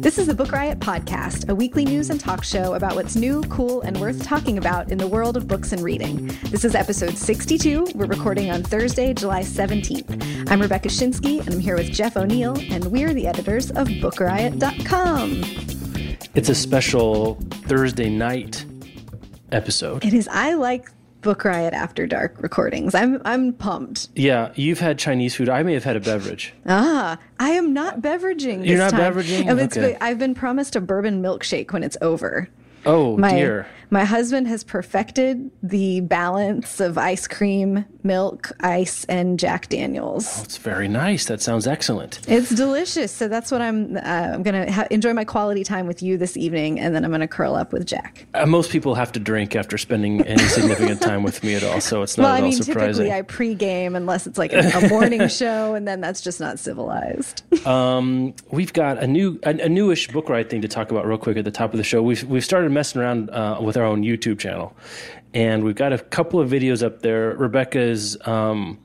[0.00, 3.42] This is the Book Riot Podcast, a weekly news and talk show about what's new,
[3.44, 6.28] cool, and worth talking about in the world of books and reading.
[6.50, 7.88] This is episode 62.
[7.96, 10.48] We're recording on Thursday, July 17th.
[10.48, 15.42] I'm Rebecca Schinsky, and I'm here with Jeff O'Neal, and we're the editors of BookRiot.com.
[16.36, 17.34] It's a special
[17.66, 18.64] Thursday night
[19.50, 20.04] episode.
[20.04, 20.88] It is, I like
[21.22, 22.94] Book Riot After Dark recordings.
[22.94, 24.08] I'm I'm pumped.
[24.14, 25.48] Yeah, you've had Chinese food.
[25.48, 26.54] I may have had a beverage.
[26.66, 28.66] Ah, I am not beveraging.
[28.66, 29.00] You're not time.
[29.14, 29.48] beveraging?
[29.60, 29.96] Okay.
[30.00, 32.48] I've been promised a bourbon milkshake when it's over.
[32.86, 33.66] Oh My dear.
[33.90, 40.42] My husband has perfected the balance of ice cream, milk, ice, and Jack Daniels.
[40.44, 41.24] It's very nice.
[41.26, 42.20] That sounds excellent.
[42.28, 43.10] It's delicious.
[43.12, 43.96] So that's what I'm.
[43.96, 47.10] Uh, I'm gonna ha- enjoy my quality time with you this evening, and then I'm
[47.10, 48.26] gonna curl up with Jack.
[48.34, 51.80] Uh, most people have to drink after spending any significant time with me at all,
[51.80, 53.04] so it's not well, at I all mean, surprising.
[53.06, 56.58] typically I pregame unless it's like a, a morning show, and then that's just not
[56.58, 57.42] civilized.
[57.66, 61.18] Um, we've got a new, a, a newish book riot thing to talk about real
[61.18, 62.02] quick at the top of the show.
[62.02, 64.76] We've we've started messing around uh, with our own YouTube channel,
[65.34, 67.30] and we've got a couple of videos up there.
[67.36, 68.78] Rebecca's um,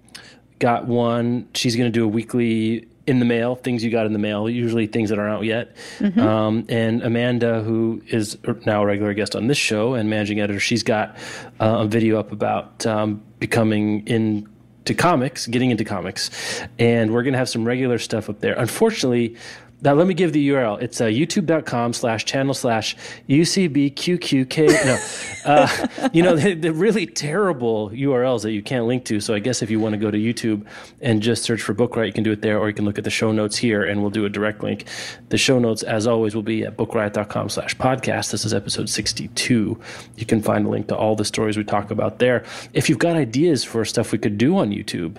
[0.59, 1.47] got one.
[1.53, 4.49] She's going to do a weekly in the mail things you got in the mail,
[4.49, 5.75] usually things that aren't out yet.
[6.19, 10.59] Um, and Amanda, who is now a regular guest on this show and managing editor,
[10.59, 11.15] she's got
[11.59, 14.49] uh, a video up about um, becoming in
[14.85, 18.53] to comics, getting into comics, and we're gonna have some regular stuff up there.
[18.53, 19.35] Unfortunately,
[19.81, 20.81] now let me give the URL.
[20.81, 22.95] It's uh, youtube.com slash channel slash
[23.29, 24.67] UCBQQK.
[24.85, 29.19] No, uh, you know, the, really terrible URLs that you can't link to.
[29.19, 30.65] So I guess if you want to go to YouTube
[31.01, 32.97] and just search for Book Riot, you can do it there, or you can look
[32.97, 34.85] at the show notes here and we'll do a direct link.
[35.29, 38.31] The show notes, as always, will be at bookriot.com slash podcast.
[38.31, 39.79] This is episode 62.
[40.15, 42.43] You can find a link to all the stories we talk about there.
[42.73, 45.17] If you've got ideas for stuff we could do on YouTube,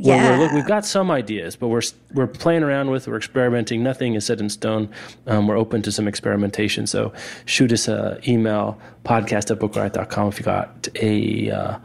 [0.00, 0.36] Yeah.
[0.38, 1.82] look- we've got some ideas, but we're
[2.14, 3.08] we're playing around with.
[3.08, 3.82] We're experimenting.
[3.82, 4.88] Nothing is set in stone.
[5.26, 6.86] Um, we're open to some experimentation.
[6.86, 7.12] So
[7.46, 11.78] shoot us an email podcast at bookriot.com if you got a uh,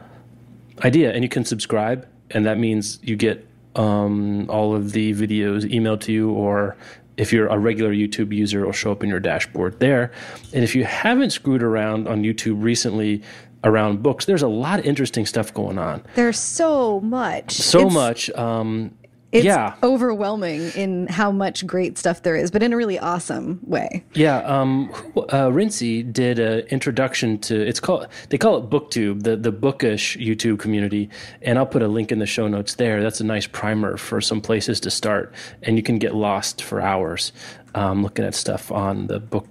[0.84, 5.64] idea, and you can subscribe, and that means you get um, all of the videos
[5.72, 6.76] emailed to you, or
[7.18, 10.12] if you're a regular YouTube user, it'll show up in your dashboard there.
[10.54, 13.22] And if you haven't screwed around on YouTube recently
[13.64, 16.04] around books, there's a lot of interesting stuff going on.
[16.16, 17.52] There's so much.
[17.54, 18.30] So It's- much.
[18.32, 18.92] Um,
[19.32, 19.74] It's yeah.
[19.82, 24.04] overwhelming in how much great stuff there is, but in a really awesome way.
[24.14, 24.92] Yeah, um,
[25.34, 30.18] uh, Rincey did an introduction to it's called they call it BookTube, the the bookish
[30.20, 31.10] YouTube community,
[31.42, 33.02] and I'll put a link in the show notes there.
[33.02, 36.80] That's a nice primer for some places to start, and you can get lost for
[36.80, 37.32] hours
[37.74, 39.48] um, looking at stuff on the book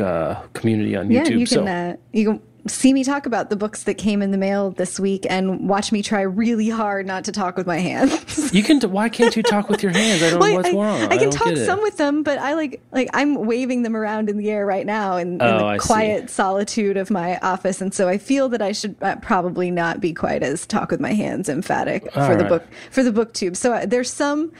[0.00, 1.40] uh, community on Yeah, YouTube.
[1.40, 4.30] you so can uh, you can see me talk about the books that came in
[4.30, 7.78] the mail this week and watch me try really hard not to talk with my
[7.78, 8.52] hands.
[8.54, 8.80] you can.
[8.80, 10.22] Why can't you talk with your hands?
[10.22, 11.12] I don't know what's I, wrong.
[11.12, 14.38] I can talk some with them, but I like like I'm waving them around in
[14.38, 15.86] the air right now in, in Oh, the I see.
[15.86, 20.00] quiet solitude of my office, and so I feel that I should uh, probably not
[20.00, 23.56] be quite as talk with my hands emphatic for All the book for the booktube.
[23.56, 24.52] So uh, there's some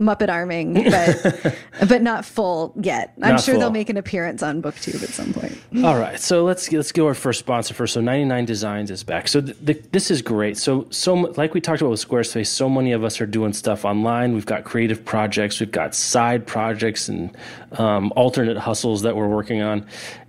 [0.00, 1.56] Muppet arming, but
[1.88, 3.12] but not full yet.
[3.22, 5.58] I'm Not sure they'll make an appearance on booktube at some point.
[5.84, 7.94] All right, so let's let's go our first sponsor first.
[7.94, 9.28] So 99 Designs is back.
[9.28, 10.56] So th- th- this is great.
[10.56, 13.84] So so like we talked about with Squarespace, so many of us are doing stuff
[13.84, 14.32] online.
[14.34, 17.36] We've got creative projects, we've got side projects, and
[17.72, 19.86] um, alternate hustles that we're working on.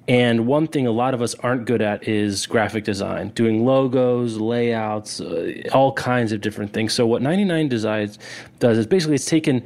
[0.07, 4.37] And one thing a lot of us aren't good at is graphic design, doing logos,
[4.37, 6.93] layouts, uh, all kinds of different things.
[6.93, 8.17] So what 99 Designs
[8.59, 9.63] does is basically it's taken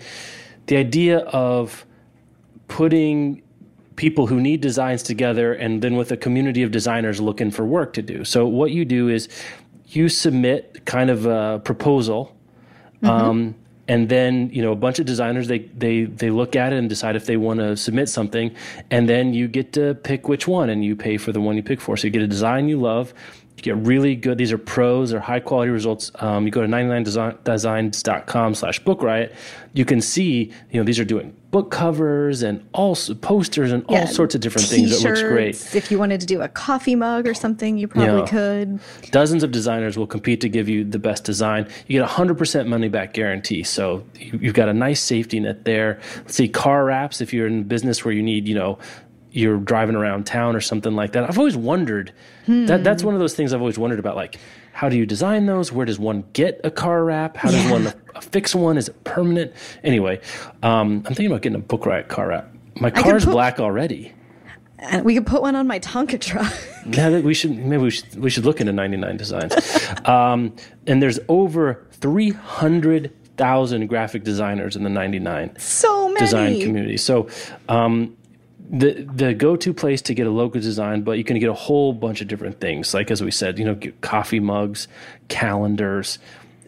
[0.68, 1.86] the idea of
[2.68, 3.42] putting
[3.96, 7.94] people who need designs together and then with a community of designers looking for work
[7.94, 8.26] to do.
[8.26, 9.30] So what you do is
[9.88, 12.36] you submit kind of a proposal
[13.04, 13.56] um,
[13.88, 16.90] and then you know a bunch of designers they they they look at it and
[16.90, 18.54] decide if they want to submit something
[18.92, 21.64] and then you get to pick which one and you pay for the one you
[21.64, 23.14] pick for so you get a design you love
[23.58, 24.38] you get really good.
[24.38, 26.12] These are pros or high quality results.
[26.16, 29.34] Um, you go to 99designs.com slash book riot.
[29.74, 34.06] You can see, you know, these are doing book covers and all posters and all
[34.08, 34.92] sorts of different things.
[34.92, 35.74] It looks great.
[35.74, 38.28] If you wanted to do a coffee mug or something, you probably Yeah.
[38.28, 38.80] could.
[39.12, 41.68] Dozens of designers will compete to give you the best design.
[41.88, 43.64] You get a 100% money back guarantee.
[43.64, 45.98] So you, you've got a nice safety net there.
[46.18, 48.78] Let's see, car wraps, if you're in business where you need, you know,
[49.32, 51.24] you're driving around town or something like that.
[51.24, 52.12] I've always wondered
[52.48, 53.08] that that's hmm.
[53.08, 54.18] one of those things I've always wondered about.
[54.18, 54.38] Like,
[54.76, 55.72] how do you design those?
[55.72, 57.38] Where does one get a car wrap?
[57.38, 57.72] How does Yeah.
[57.72, 58.78] one fix one?
[58.78, 59.54] Is it permanent?
[59.86, 60.20] Anyway,
[60.64, 62.54] um, I'm thinking about getting a Book Riot car wrap.
[62.82, 64.12] My car's put- black already.
[64.78, 66.54] And we could put one on my Tonka truck.
[66.88, 69.54] Yeah, that we should maybe we should we should look into 99 designs.
[70.06, 70.54] um,
[70.86, 76.20] and there's over 300,000 graphic designers in the 99 so many.
[76.20, 76.98] design community.
[76.98, 77.28] So
[77.70, 78.16] um,
[78.70, 81.54] the the go to place to get a logo design, but you can get a
[81.54, 82.94] whole bunch of different things.
[82.94, 84.88] Like as we said, you know, coffee mugs,
[85.28, 86.20] calendars.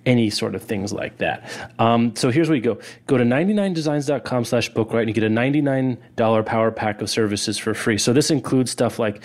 [0.06, 1.74] Any sort of things like that.
[1.80, 2.80] Um, so here's where you go.
[3.08, 7.58] Go to 99designs.com slash book right and you get a $99 power pack of services
[7.58, 7.98] for free.
[7.98, 9.22] So this includes stuff like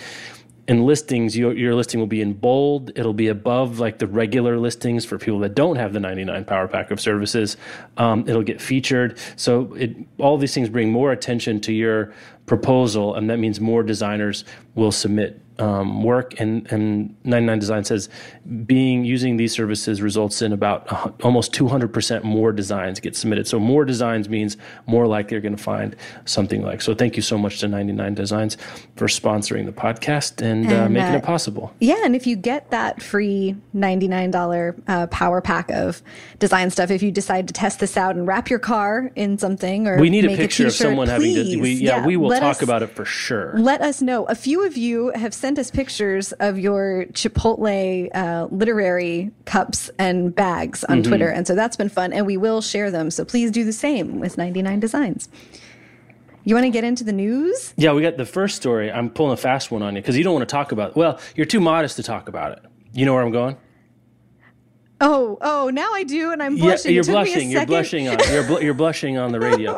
[0.67, 2.91] in listings, your, your listing will be in bold.
[2.95, 6.67] It'll be above like the regular listings for people that don't have the 99 power
[6.67, 7.57] pack of services.
[7.97, 9.17] Um, it'll get featured.
[9.35, 12.13] So it, all these things bring more attention to your
[12.45, 14.45] proposal, and that means more designers
[14.75, 16.39] will submit um, work.
[16.39, 18.09] And, and 99 Design says
[18.65, 23.47] being using these services results in about a hu- almost 200% more designs get submitted.
[23.47, 24.57] So more designs means
[24.87, 25.95] more likely you're going to find
[26.25, 26.81] something like.
[26.81, 28.57] So thank you so much to 99 Designs
[28.95, 31.73] for sponsoring the podcast and, uh, making uh, it possible.
[31.79, 36.01] Yeah, and if you get that free $99 uh, power pack of
[36.39, 39.87] design stuff, if you decide to test this out and wrap your car in something
[39.87, 41.59] or We need a picture of t-shirt, someone having to.
[41.59, 43.53] We, yeah, we will talk us- about it for sure.
[43.57, 44.25] Let us know.
[44.25, 50.33] A few of you have sent us pictures of your Chipotle uh, literary cups and
[50.33, 51.09] bags on Mm-hmm.
[51.09, 51.27] Twitter.
[51.27, 52.13] And so that's been fun.
[52.13, 53.11] And we will share them.
[53.11, 55.27] So please do the same with 99 Designs.
[56.45, 57.73] You want to get into the news?
[57.75, 58.89] Yeah, we got the first story.
[58.89, 60.95] I'm pulling a fast one on you because you don't want to talk about it.
[60.95, 62.59] Well, you're too modest to talk about it.
[62.93, 63.57] You know where I'm going?
[65.05, 66.31] Oh, oh, now I do.
[66.31, 66.91] And I'm blushing.
[66.91, 67.51] Yeah, you're It took me a blushing.
[67.51, 68.17] You're blushing on.
[68.31, 69.77] You're, bl- you're blushing on the radio.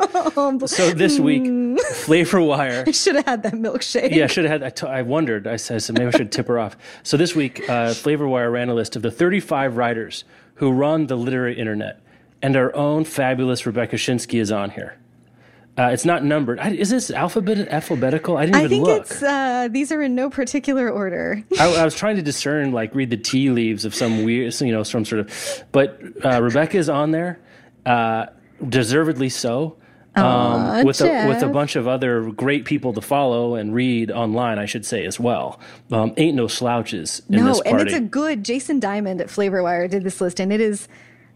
[0.66, 2.94] so this week, Flavorwire.
[3.02, 4.14] Should have had that milkshake.
[4.14, 4.62] Yeah, I should have had.
[4.62, 5.46] I, t- I wondered.
[5.46, 6.76] I said, so maybe I should tip her off.
[7.02, 10.24] So this week, uh, Flavorwire ran a list of the 35 writers
[10.54, 12.00] who run the literary internet,
[12.40, 14.96] and our own fabulous Rebecca Schinsky is on here.
[15.78, 16.58] Uh, it's not numbered.
[16.58, 18.38] I, is this alphabet alphabetical?
[18.38, 19.02] I didn't I even think look.
[19.02, 21.42] it's uh, these are in no particular order.
[21.60, 24.72] I, I was trying to discern, like, read the tea leaves of some weird, you
[24.72, 25.64] know, some sort of.
[25.72, 27.40] But uh, Rebecca is on there,
[27.84, 28.26] uh,
[28.66, 29.76] deservedly so.
[30.14, 34.58] Um, with a, with a bunch of other great people to follow and read online,
[34.58, 35.60] I should say as well.
[35.92, 37.70] Um, ain't no slouches in no, this party.
[37.70, 40.88] and it's a good Jason Diamond at Flavorwire did this list, and it is.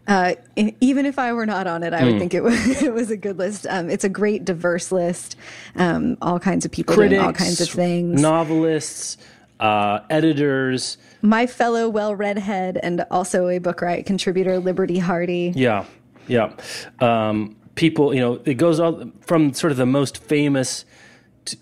[0.06, 0.34] Uh,
[0.80, 2.06] even if I were not on it, I Hmm.
[2.06, 3.66] would think it was it was a good list.
[3.68, 5.36] Um, it's a great diverse list.
[5.76, 8.20] Um, all kinds of people Critics, doing all kinds of things.
[8.20, 9.18] novelists,
[9.60, 10.96] uh, editors.
[11.22, 15.52] My fellow well read head and also a book riot contributor, Liberty Hardy.
[15.54, 15.84] Yeah,
[16.26, 16.52] yeah.
[17.00, 20.84] Um, people, you know, it goes all from sort of the most famous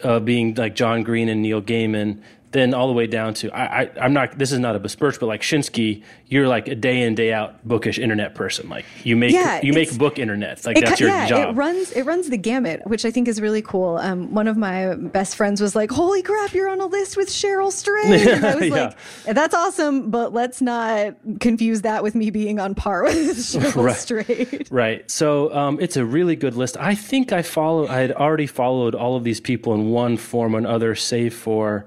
[0.04, 2.20] uh, being like John Green and Neil Gaiman,
[2.50, 4.38] then all the way down to I, I, I'm not.
[4.38, 7.66] This is not a besmirch, but like Schinsky, you're like a day in day out
[7.66, 8.68] bookish internet person.
[8.70, 10.64] Like you make Yeah, you make book internet.
[10.64, 11.50] Like It that's your yeah, job.
[11.54, 13.98] it runs it runs the gamut, which I think is really cool.
[13.98, 17.28] Um, one of my best friends was like, "Holy crap, you're on a list with
[17.28, 18.94] Cheryl Strayed!" And I was Yeah.
[19.26, 23.74] like, "That's awesome, but let's not confuse that with me being on par with Cheryl
[23.84, 23.96] Right.
[23.96, 25.10] Strayed." Right.
[25.10, 26.76] So um, it's a really good list.
[26.78, 27.86] I think I follow.
[27.88, 31.84] I had already followed all of these people in one form or another, save for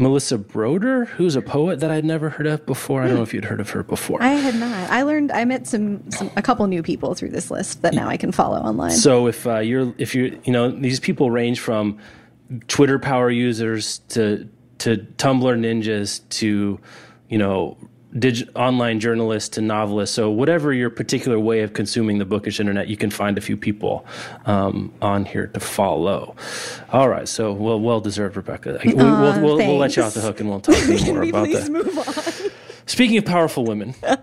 [0.00, 3.02] Melissa Broder, who's a poet that I'd never heard of before.
[3.02, 4.22] I don't know if you'd heard of her before.
[4.22, 4.90] I had not.
[4.90, 5.30] I learned.
[5.30, 8.32] I met some, some a couple new people through this list that now I can
[8.32, 8.92] follow online.
[8.92, 11.98] So if uh, you're if you're you know these people range from
[12.66, 16.80] Twitter power users to to Tumblr ninjas to
[17.28, 17.76] you know
[18.18, 20.14] dig- online journalists to novelists.
[20.14, 23.56] So whatever your particular way of consuming the bookish internet, you can find a few
[23.56, 24.04] people
[24.46, 26.34] um, on here to follow.
[26.92, 28.80] All right, so well well deserved, Rebecca.
[28.84, 31.14] We, we'll, we'll, we'll let you off the hook and we'll talk to you can
[31.14, 32.52] more about that.
[32.86, 33.94] Speaking of powerful women,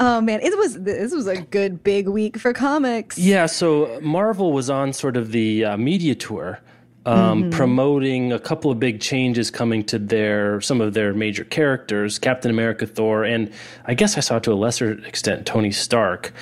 [0.00, 3.18] Oh man, it was this was a good big week for comics.
[3.18, 6.60] Yeah, so Marvel was on sort of the uh, media tour,
[7.08, 12.18] um, promoting a couple of big changes coming to their some of their major characters,
[12.18, 13.50] Captain America, Thor, and
[13.86, 16.32] I guess I saw to a lesser extent Tony Stark,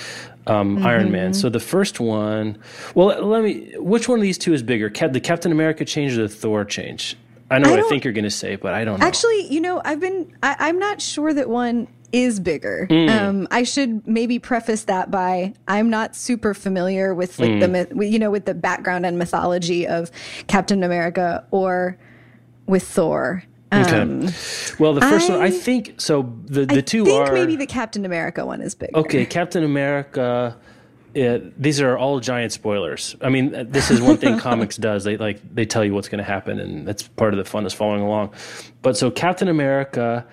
[0.47, 1.35] um, Iron Man.
[1.35, 2.59] So the first one,
[2.95, 3.75] well, let me.
[3.77, 6.65] Which one of these two is bigger, Cap, the Captain America change or the Thor
[6.65, 7.17] change?
[7.49, 9.07] I know I what I think you're going to say, but I don't know.
[9.07, 12.87] Actually, you know, I've been, I, I'm not sure that one is bigger.
[12.89, 13.09] Hmm.
[13.09, 17.59] Um, I should maybe preface that by I'm not super familiar with like Hmm.
[17.61, 20.11] the, myth, you know, with the background and mythology of
[20.47, 21.99] Captain America or
[22.67, 23.43] with Thor.
[23.73, 24.01] Okay.
[24.01, 24.21] Um,
[24.79, 26.33] well, the first one, I I- think so.
[26.47, 28.97] The the I two think are maybe the Captain America one is bigger.
[28.97, 29.27] okay.
[29.27, 30.57] Captain America.
[31.17, 33.17] Uh these are all giant spoilers.
[33.21, 35.05] I mean, this is one thing comics does.
[35.05, 37.65] They like they tell you what's going to happen, and that's part of the fun
[37.67, 38.35] is following along.
[38.83, 40.27] But so Captain America,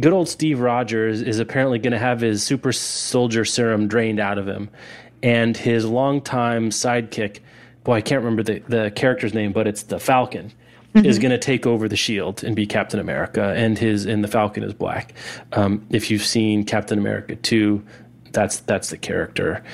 [0.00, 4.38] good old Steve Rogers is apparently going to have his super soldier serum drained out
[4.38, 4.70] of him,
[5.22, 7.40] and his longtime sidekick,
[7.84, 10.52] boy, I can't remember the the character's name, but it's the Falcon.
[10.94, 14.28] Is going to take over the shield and be Captain America, and his and the
[14.28, 15.12] Falcon is black.
[15.52, 17.84] Um, if you've seen Captain America two,
[18.30, 19.64] that's that's the character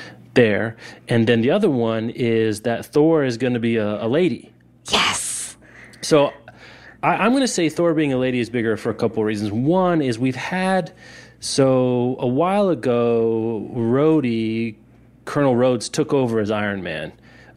[0.41, 0.77] there.
[1.07, 4.53] And then the other one is that Thor is going to be a, a lady.
[4.91, 5.57] Yes.
[6.01, 6.33] So
[7.03, 9.27] I, I'm going to say Thor being a lady is bigger for a couple of
[9.27, 9.53] reasons.
[9.53, 10.93] One is we've had
[11.41, 14.77] so a while ago, Rhodey,
[15.27, 17.13] Colonel Rhodes took over as Iron Man.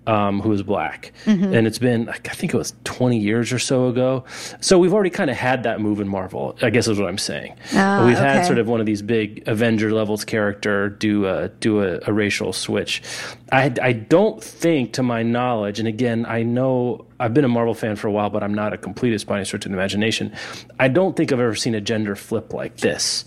[0.05, 3.87] Um, who was black, and it's been, I think it was 20 years or so
[3.87, 4.25] ago.
[4.59, 6.57] So we've already kind of had that move in Marvel.
[6.61, 7.55] I guess is what I'm saying.
[7.73, 11.81] Ah, we've had sort of one of these big Avenger levels character do a do
[11.81, 13.01] a, a racial switch.
[13.49, 17.73] I I don't think, to my knowledge, and again, I know I've been a Marvel
[17.73, 20.33] fan for a while, but I'm not a completist by any stretch of the imagination.
[20.81, 23.23] I don't think I've ever seen a gender flip like this,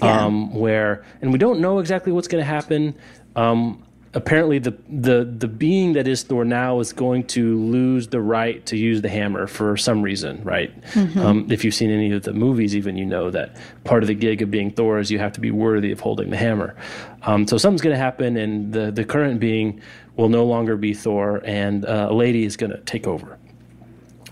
[0.00, 0.26] Yeah.
[0.26, 2.94] um, where and we don't know exactly what's going to happen.
[3.34, 3.82] Um,
[4.14, 8.64] apparently, the the the being that is Thor now is going to lose the right
[8.66, 10.72] to use the hammer for some reason, right?
[11.20, 14.14] Um, if you've seen any of the movies, even you know that part of the
[14.14, 16.76] gig of being Thor is you have to be worthy of holding the hammer.
[17.22, 19.80] Um, so something's going to happen, and the the current being
[20.16, 23.38] will no longer be Thor, and uh, a lady is going to take over,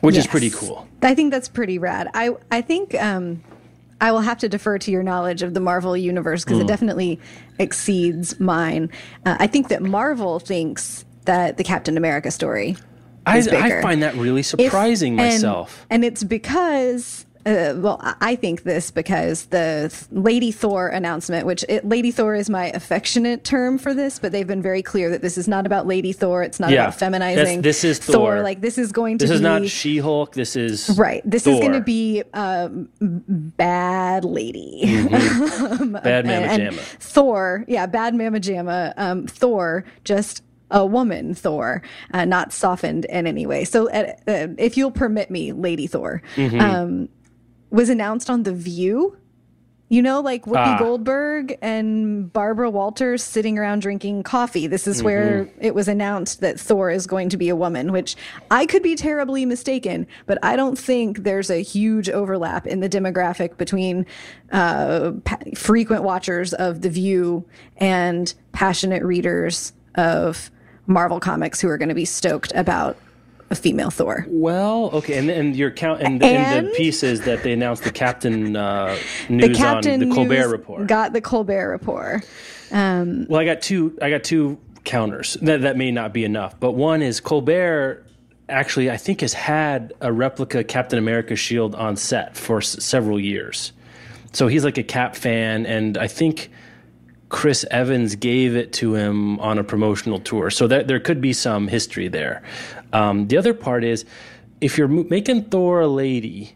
[0.01, 0.87] which is pretty cool.
[1.03, 2.11] I think that's pretty rad.
[2.15, 3.43] I I think um,
[4.01, 6.69] I will have to defer to your knowledge of the Marvel universe because it Mm.
[6.69, 7.21] definitely
[7.59, 8.91] exceeds mine.
[9.27, 12.77] Uh, I think that Marvel thinks that the Captain America story
[13.27, 15.85] I, I find that really If- surprising and- myself.
[15.91, 17.27] and it's because.
[17.47, 22.49] Uh, well, I- think this because the Lady Thor announcement, which it, Lady Thor is
[22.49, 25.87] my affectionate term for this, but they've been very clear that this is not about
[25.87, 26.43] Lady Thor.
[26.43, 26.89] It's not Yeah.
[26.89, 27.63] about feminizing.
[27.63, 28.43] This is Thor.
[28.43, 30.35] Like this is going to This be is not She-Hulk.
[30.35, 31.23] This is Right.
[31.25, 34.83] This is going to be um, bad lady.
[35.09, 36.79] bad Mama and Jamma.
[37.01, 38.93] Thor, yeah, bad Mama Jamma.
[38.97, 43.65] Um, Thor, just a woman Thor, uh, not softened in any way.
[43.65, 46.61] So, uh, uh, if you'll permit me, Lady Thor, Mm-hmm.
[46.61, 47.09] um,
[47.71, 49.17] was announced on The View.
[49.91, 50.79] You know, like Whoopi Ah.
[50.79, 54.67] Goldberg and Barbara Walters sitting around drinking coffee.
[54.67, 55.65] This is where Mm-hmm.
[55.65, 58.15] it was announced that Thor is going to be a woman, which
[58.51, 62.89] I could be terribly mistaken, but I don't think there's a huge overlap in the
[62.91, 64.05] demographic between
[64.53, 67.47] uh, pa- frequent watchers of The View
[67.79, 70.51] and passionate readers of
[70.87, 72.99] Marvel comics who are going to be stoked about
[73.51, 74.27] a female Thor.
[74.29, 77.85] Well, okay, and and your count and, and, the And- piece is that they announced
[77.85, 78.97] the captain uh,
[79.29, 80.87] The news Captain on the Colbert report.
[80.87, 82.27] got the Colbert report.
[82.71, 83.97] well, I got two.
[84.03, 85.37] I got two counters.
[85.43, 88.05] That that may not be enough, but one is Colbert.
[88.51, 93.21] Actually, I think has had a replica Captain America shield on set for s- several
[93.21, 93.73] years,
[94.33, 96.51] so he's like a Cap fan, and I think
[97.29, 100.51] Chris Evans gave it to him on a promotional tour.
[100.51, 102.43] So that there could be some history there.
[102.93, 104.05] Um, the other part is
[104.61, 106.55] if you're making Thor a lady,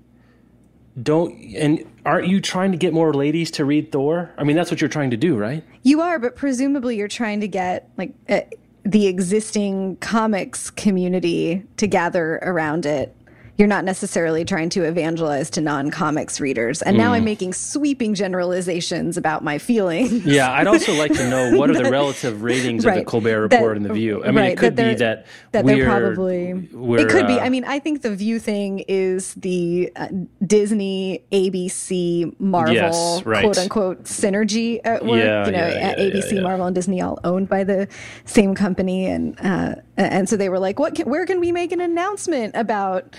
[1.00, 4.30] don't and aren't you trying to get more ladies to read Thor?
[4.36, 5.64] I mean, that's what you're trying to do, right?
[5.82, 8.40] You are, but presumably you're trying to get like uh,
[8.84, 13.14] the existing comics community to gather around it.
[13.62, 16.82] You're not necessarily trying to evangelize to non-comics readers.
[16.82, 17.18] And now Mm.
[17.18, 20.26] I'm making sweeping generalizations about my feelings.
[20.26, 23.06] Yeah, I'd also like to know what are the relative ratings of the Right.
[23.06, 24.20] Colbert That- Report and the View.
[24.24, 27.28] I mean, right, it could that be that that we're they're probably we're, it could
[27.28, 27.34] be.
[27.38, 30.08] uh, I mean, I think the View thing is the uh,
[30.44, 33.44] Disney, ABC, Marvel, Yes, right.
[33.44, 35.18] quote unquote synergy at work.
[35.22, 36.42] Yeah, you know, yeah, yeah, ABC.
[36.42, 37.86] Marvel, and Disney all owned by the
[38.24, 40.96] same company, and uh, and so they were like, "What?
[40.96, 43.14] Can, where can we make an announcement about?"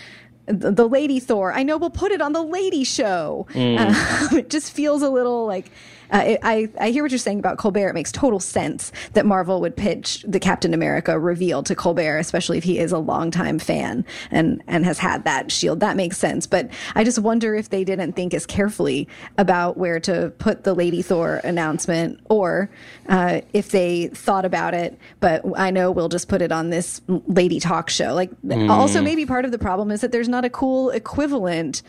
[0.46, 1.54] The, Lady Thor.
[1.54, 3.48] I know we'll put it on the Lady Show.
[3.52, 4.34] Mm.
[4.38, 5.72] It just feels a little like
[6.12, 7.90] Uh, I I hear what you're saying about Colbert.
[7.90, 12.58] It makes total sense that Marvel would pitch the Captain America reveal to Colbert, especially
[12.58, 15.80] if he is a longtime fan and and has had that shield.
[15.80, 16.48] That makes sense.
[16.48, 19.08] But I just wonder if they didn't think as carefully
[19.38, 22.70] about where to put the Lady Thor announcement, or
[23.10, 24.98] uh, if they thought about it.
[25.20, 28.14] But I know we'll just put it on this lady talk show.
[28.14, 28.32] Like
[28.70, 31.82] also maybe part of the problem is that there's not a cool equivalent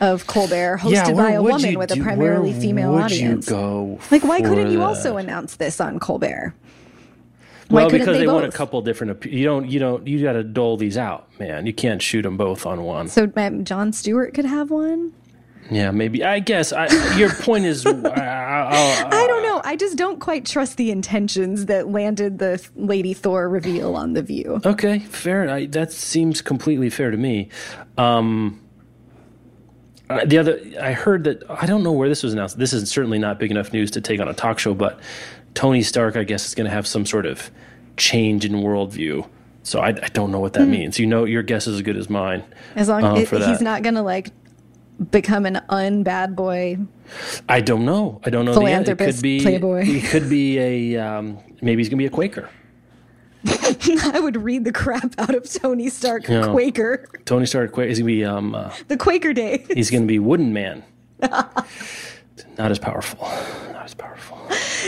[0.00, 3.46] of Colbert hosted where by a woman you with a primarily where female would audience.
[3.46, 6.54] You go like, why for couldn't you also announce this on Colbert?
[7.68, 9.12] Why Well, couldn't because they, want a couple different.
[9.12, 9.68] op- You don't.
[9.68, 10.06] You don't.
[10.06, 11.66] You got to dole these out, man.
[11.66, 13.06] You can't shoot them both on one.
[13.08, 15.12] So um, Jon Stewart could have one.
[15.70, 16.24] Yeah, maybe.
[16.24, 16.72] I guess.
[16.72, 17.86] I, your point is.
[17.86, 19.60] I, I, I don't know.
[19.64, 24.22] I just don't quite trust the intentions that landed the Lady Thor reveal on the
[24.22, 24.60] View.
[24.64, 25.48] Okay, fair.
[25.48, 27.50] I, that seems completely fair to me.
[27.96, 28.60] Um,
[30.10, 32.58] uh, the other, I heard that I don't know where this was announced.
[32.58, 34.98] This is certainly not big enough news to take on a talk show, but
[35.54, 37.50] Tony Stark, I guess, is going to have some sort of
[37.96, 39.28] change in worldview.
[39.62, 40.98] So I, I don't know what that means.
[40.98, 42.42] You know, your guess is as good as mine.
[42.74, 44.30] As long uh, as he's not going to like
[45.12, 46.78] become an unbad boy.
[47.48, 48.20] I don't know.
[48.24, 48.54] I don't know.
[48.54, 48.88] the end.
[48.88, 49.84] It Philanthropist, could be playboy.
[49.84, 50.96] He could be a.
[50.96, 52.48] Um, maybe he's going to be a Quaker.
[54.14, 56.46] I would read the crap out of Tony Stark Yeah.
[56.48, 57.06] Quaker.
[57.24, 57.72] Tony Stark.
[57.72, 57.88] Quaker.
[57.88, 58.24] He's going to be.
[58.24, 59.64] Um, uh, The Quaker Day.
[59.74, 60.84] he's going to be Wooden Man.
[62.58, 63.26] not as powerful.
[63.72, 64.38] Not as powerful.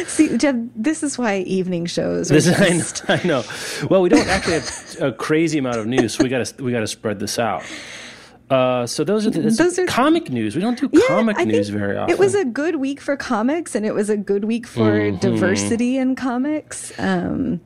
[0.07, 3.89] See, Jeff, this is why evening shows are This is, I, know, I know.
[3.89, 6.73] Well, we don't actually have a crazy amount of news, so we got to we
[6.73, 7.63] got to spread this out.
[8.51, 10.55] Uh, so those are the Those are- comic news.
[10.55, 12.13] We don't do Yeah, comic I news very often.
[12.13, 15.17] It was a good week for comics, and it was a good week for Mm-hmm.
[15.19, 17.61] diversity in comics, um,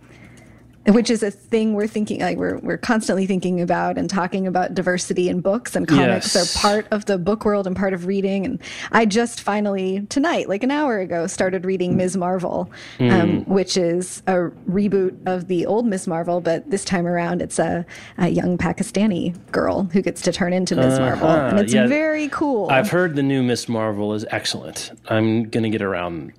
[0.88, 4.74] which is a thing we're thinking like we're we're constantly thinking about and talking about
[4.74, 6.56] diversity in books and comics Yes.
[6.56, 8.44] are part of the book world and part of reading.
[8.46, 8.60] And
[8.92, 12.16] I just finally tonight, like an hour ago, started reading Ms.
[12.16, 13.12] Marvel, Mm.
[13.12, 16.06] um, which is a reboot of the old Ms.
[16.06, 17.84] Marvel, but this time around it's a,
[18.18, 20.98] a young Pakistani girl who gets to turn into Ms.
[20.98, 21.86] Marvel, and Uh-huh, it's yeah.
[21.86, 22.68] very cool.
[22.70, 24.92] I've heard the new ms Marvel is excellent.
[25.08, 26.32] I'm gonna get around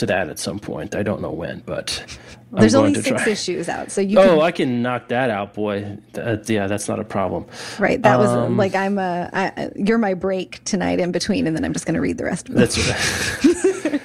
[0.00, 0.94] to that at some point.
[0.94, 2.04] I don't know when, but
[2.52, 3.28] I'm There's only six try.
[3.32, 5.96] issues out, so you Oh, can I can knock that out, boy.
[6.12, 7.46] That, yeah, that's not a problem.
[7.78, 8.02] right.
[8.02, 11.64] That was Um, like I'm a I, you're my break tonight in between, and then
[11.64, 12.76] I'm just going to read the rest of it That's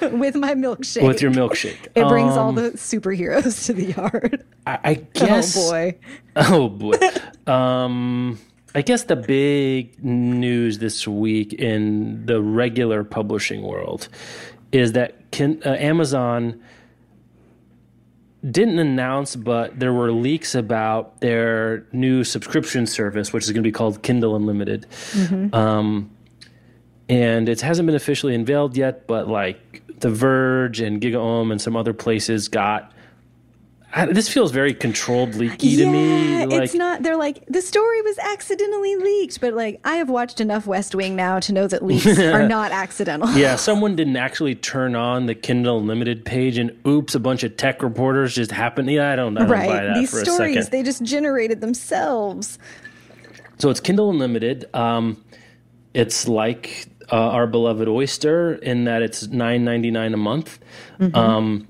[0.00, 0.12] right.
[0.12, 1.06] with my milkshake.
[1.06, 1.88] with your milkshake.
[1.94, 4.44] it brings all Um, the superheroes to the yard.
[4.66, 5.56] I, I guess.
[5.56, 5.98] oh boy,
[6.36, 6.98] Oh boy.
[7.52, 8.38] um,
[8.74, 14.08] I guess the big news this week in the regular publishing world
[14.72, 16.62] is that Uh, Amazon
[18.48, 23.66] didn't announce, but there were leaks about their new subscription service, which is going to
[23.68, 24.86] be called Kindle Unlimited.
[25.52, 26.10] Um,
[27.08, 31.76] and it hasn't been officially unveiled yet, but like The Verge and GigaOM and some
[31.76, 32.92] other places got.
[34.04, 36.44] This feels very controlled leaky to me.
[36.44, 37.02] Like, it's not.
[37.02, 41.16] They're like the story was accidentally leaked, but like I have watched enough West Wing
[41.16, 43.30] now to know that leaks are not accidental.
[43.30, 47.56] Yeah, someone didn't actually turn on the Kindle Unlimited page, and oops, a bunch of
[47.56, 48.90] tech reporters just happened.
[48.90, 50.70] Yeah, I don't, I don't buy Right, that these for a stories second.
[50.72, 52.58] they just generated themselves.
[53.58, 54.66] So it's Kindle Unlimited.
[54.74, 55.24] Um,
[55.94, 60.58] it's like uh, our beloved Oyster in that it's nine ninety nine a month.
[61.00, 61.16] Mm-hmm.
[61.16, 61.68] Um,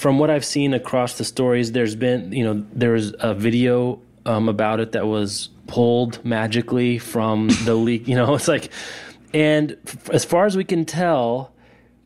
[0.00, 4.48] from what I've seen across the stories, there's been you know there's a video um,
[4.48, 8.08] about it that was pulled magically from the leak.
[8.08, 8.70] You know, it's like,
[9.34, 11.52] and f- as far as we can tell,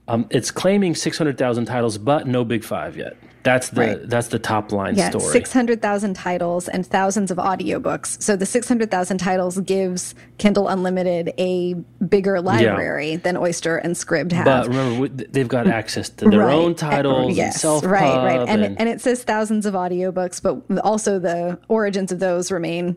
[0.09, 3.17] um, it's claiming six hundred thousand titles, but no Big Five yet.
[3.45, 4.09] That's the Right.
[4.09, 5.25] that's the top line Yeah, story.
[5.31, 8.21] 600,000 titles and thousands of audiobooks.
[8.23, 11.75] So the 600,000 titles gives Kindle Unlimited a
[12.09, 14.47] bigger library than Oyster and Scribd have.
[14.47, 16.55] But remember, they've got access to their Right.
[16.55, 18.49] own titles yes, and right, right.
[18.49, 22.97] And, and, and it says thousands of audiobooks, but also the origins of those remain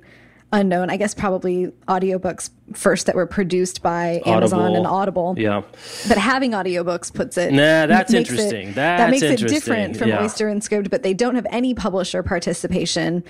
[0.53, 0.89] unknown.
[0.89, 4.75] I guess probably audiobooks first that were produced by Amazon Audible.
[4.77, 5.35] and Audible.
[5.37, 5.61] yeah.
[6.07, 7.51] But having audiobooks puts it.
[7.51, 8.67] Nah, that's makes it- interesting.
[8.73, 10.23] that That's makes it different from Yeah.
[10.23, 13.23] Oyster and Scribd, but they don't have any publisher participation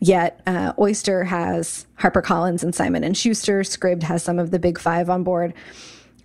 [0.00, 0.40] yet.
[0.46, 3.60] Uh, Oyster has HarperCollins and Simon and Schuster.
[3.60, 5.52] Scribd has some of the big five on board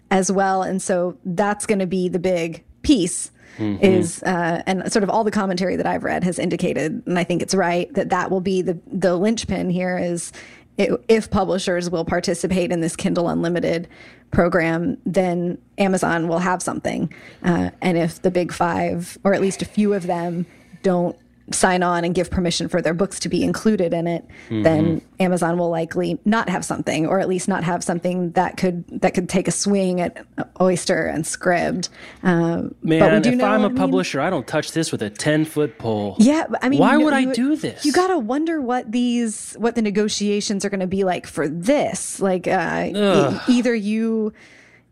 [0.10, 3.32] as well, and so that's going to be the big piece.
[3.58, 3.84] Mm-hmm.
[3.84, 7.24] Is uh, and sort of all the commentary that I've read has indicated, and I
[7.24, 9.98] think it's right that that will be the the linchpin here.
[9.98, 10.32] Is
[10.80, 13.88] i if publishers will participate in this Kindle Unlimited
[14.32, 17.12] program, then Amazon will have something.
[17.44, 20.46] Uh, and if the big five, or at least a few of them,
[20.84, 21.18] don't
[21.52, 24.64] sign on and give permission for their books to be included in it, Mm-hmm.
[24.64, 28.84] then Amazon will likely not have something, or at least not have something that could
[29.02, 30.26] that could take a swing at
[30.62, 31.90] Oyster and Scribd.
[32.24, 34.72] Um, but we Man, do if know, I'm I a mean- publisher, I don't touch
[34.74, 36.16] this with a 10 foot pole.
[36.20, 37.86] yeah, I mean, why you know, would I do this?
[37.86, 42.20] You gotta wonder what these, what the negotiations are going to be like for this.
[42.20, 44.34] Like, uh, e- either you,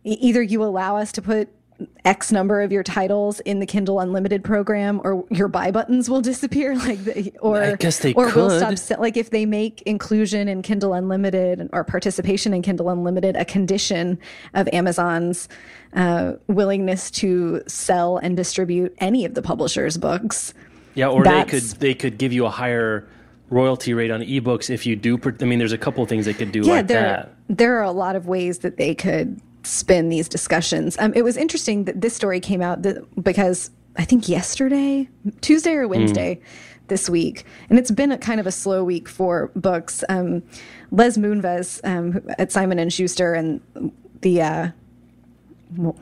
[0.03, 1.49] either you allow us to put
[2.05, 6.21] X number of your titles in the Kindle Unlimited program, or your buy buttons will
[6.31, 6.75] disappear.
[6.75, 8.77] Like, the, or I guess they or we'll stop.
[8.77, 13.43] se- Like, if they make inclusion in Kindle Unlimited or participation in Kindle Unlimited a
[13.45, 14.17] condition
[14.53, 15.49] of Amazon's
[15.93, 20.53] uh, willingness to sell and distribute any of the publisher's books.
[20.93, 23.05] Yeah, or they could they could give you a higher
[23.49, 25.17] royalty rate on ebooks if you do.
[25.17, 27.35] per- I mean, there's a couple of things they could do like there, that.
[27.49, 30.97] There are a lot of ways that they could spin these discussions.
[30.99, 35.09] Um, it was interesting that this story came out that, because I think yesterday,
[35.41, 36.39] Tuesday or Wednesday
[36.87, 40.03] this week, and it's been a kind of a slow week for books.
[40.09, 40.43] Um,
[40.91, 43.61] Les Moonves um, at Simon and Schuster and
[44.21, 44.69] the uh,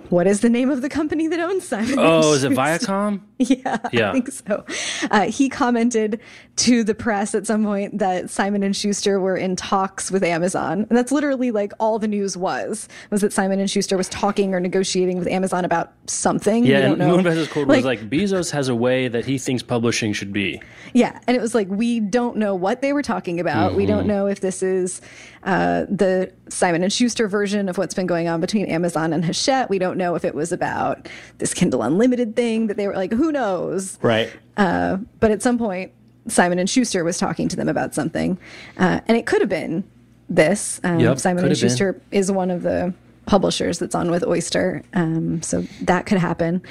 [0.10, 1.96] what is the name of the company that owns Simon?
[1.98, 3.22] Oh, is it Viacom?
[3.40, 4.10] Yeah, Yeah.
[4.10, 4.66] I think so.
[5.10, 6.20] Uh, he commented
[6.58, 10.86] to the press at some point that Simon and Schuster were in talks with Amazon,
[10.90, 14.54] and that's literally like all the news was was that Simon and Schuster was talking
[14.54, 16.66] or negotiating with Amazon about something.
[16.66, 16.98] Yeah, and.
[17.02, 20.62] Moonves' quote was like, Bezos has a way that he thinks publishing should be.
[20.94, 23.76] Yeah, and it was like we don't know what they were talking about.
[23.76, 23.92] We Mm-hmm.
[23.94, 25.02] don't know if this is
[25.46, 29.70] uh, the Simon and Schuster version of what's been going on between Amazon and Hachette.
[29.70, 31.08] We don't know if it was about
[31.40, 34.00] this Kindle Unlimited thing that they were like, who knows?
[34.02, 34.32] Right.
[34.56, 35.92] Uh, but at some point,
[36.28, 38.38] Simon and Schuster was talking to them about something,
[38.78, 39.84] uh, and it could have been
[40.30, 40.80] this.
[40.84, 41.70] Um, Yep, Simon and have been.
[41.70, 42.94] Schuster is one of the
[43.26, 46.62] publishers that's on with Oyster, um, so that could happen.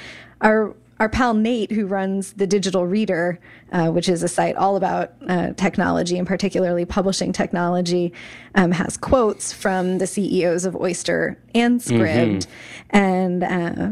[0.41, 0.73] Our
[1.03, 3.37] our pal Nate, who runs the Digital Reader,
[3.73, 8.13] uh, which is a site all about uh, technology and particularly publishing technology,
[8.55, 12.97] um, has quotes from the CEOs of Oyster and Scribd, Mm-hmm.
[12.97, 13.43] and.
[13.43, 13.91] Uh,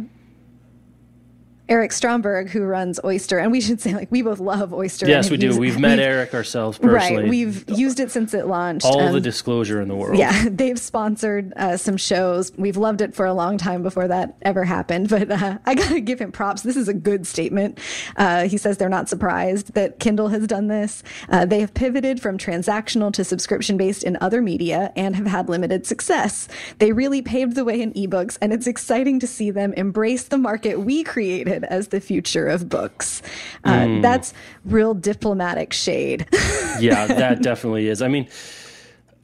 [1.72, 5.08] Eric Stromberg, who runs Oyster, and we should say like we both love Oyster.
[5.08, 5.58] Yes, we do.
[5.58, 7.24] We've met Eric ourselves personally.
[7.24, 8.86] Right, we've used it since it launched.
[8.86, 10.18] all Um, the disclosure in the world.
[10.18, 12.52] yeah, they've sponsored uh, some shows.
[12.58, 15.08] We've loved it for a long time before that ever happened.
[15.08, 16.62] But uh, I got to give him props.
[16.62, 17.80] This is a good statement.
[18.18, 21.04] Uh, he says they're not surprised that Kindle has done this.
[21.30, 25.48] Uh, they have pivoted from transactional to subscription based in other media and have had
[25.48, 26.50] limited success.
[26.80, 30.38] They really paved the way in ebooks, and it's exciting to see them embrace the
[30.38, 33.22] market we created as the future of books.
[33.64, 34.02] Uh, Hmm.
[34.02, 34.34] That's
[34.66, 36.28] real diplomatic shade.
[36.80, 38.02] yeah, that definitely is.
[38.02, 38.28] I mean,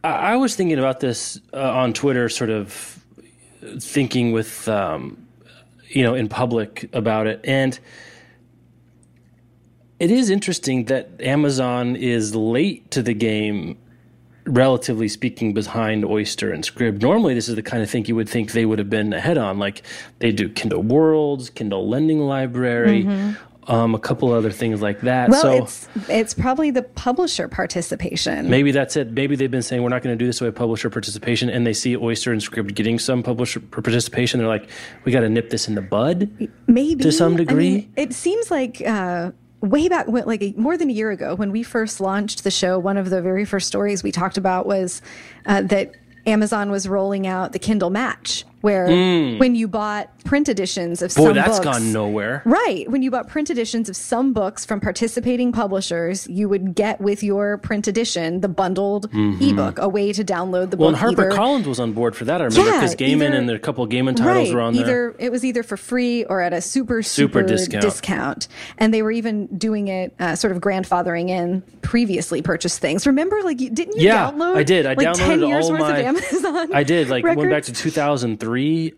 [0.03, 3.03] I, I was thinking about this uh, on Twitter, sort of
[3.79, 5.17] thinking with, um,
[5.89, 7.41] you know, in public about it.
[7.43, 7.79] And
[9.99, 13.77] it is interesting that Amazon is late to the game,
[14.47, 17.01] relatively speaking, behind Oyster and Scribd.
[17.01, 19.37] Normally, this is the kind of thing you would think they would have been ahead
[19.37, 19.59] on.
[19.59, 19.83] Like
[20.19, 23.07] they do Kindle Worlds, Kindle Lending Library.
[23.69, 25.29] Um, a couple other things like that.
[25.29, 28.49] Well, so it's it's probably the publisher participation.
[28.49, 29.11] Maybe that's it.
[29.11, 31.73] Maybe they've been saying we're not going to do this with publisher participation, and they
[31.73, 34.39] see Oyster and Scribd getting some publisher participation.
[34.39, 34.69] They're like,
[35.03, 36.49] we got to nip this in the bud.
[36.67, 37.69] Maybe to some I degree.
[37.71, 41.51] mean, it seems like uh, way back, when, like more than a year ago, when
[41.51, 42.77] we first launched the show.
[42.79, 45.01] One of the very first stories we talked about was
[45.45, 45.93] uh, that
[46.25, 51.13] Amazon was rolling out the Kindle Match, where when you bought print editions of.
[51.15, 52.41] Boy, some that's books, gone nowhere.
[52.45, 52.89] Right.
[52.89, 57.23] When you bought print editions of some books from participating publishers, you would get with
[57.23, 60.81] your print edition the bundled ebook, a way to download the Mm-hmm.
[60.81, 61.01] Well, book.
[61.01, 62.41] and Harper either- Collins was on board for that.
[62.41, 64.53] I remember Yeah, because Gaiman either- and a couple of Gaiman titles right.
[64.55, 64.83] were on there.
[64.83, 67.81] either it was either for free or at a super Super super, discount.
[67.83, 68.47] discount.
[68.77, 73.07] and they were even doing it uh, sort of grandfathering in previously purchased things.
[73.07, 74.55] Remember, like you didn't you yeah, download?
[74.57, 74.85] I did.
[74.85, 75.97] I like downloaded 10 years all worth my.
[75.99, 76.73] of Amazon.
[76.73, 77.09] I did.
[77.09, 78.46] Like went back to 2003,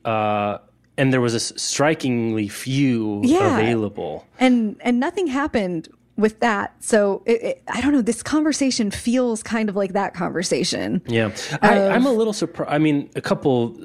[0.05, 0.57] uh,
[0.97, 3.57] and there was a strikingly few Yeah.
[3.57, 4.25] available.
[4.39, 6.75] and and nothing happened with that.
[6.83, 8.01] So it, it, I don't know.
[8.01, 11.01] This conversation feels kind of like that conversation.
[11.07, 11.31] Yeah,
[11.61, 12.71] I, I'm a little surprised.
[12.71, 13.77] I mean, a couple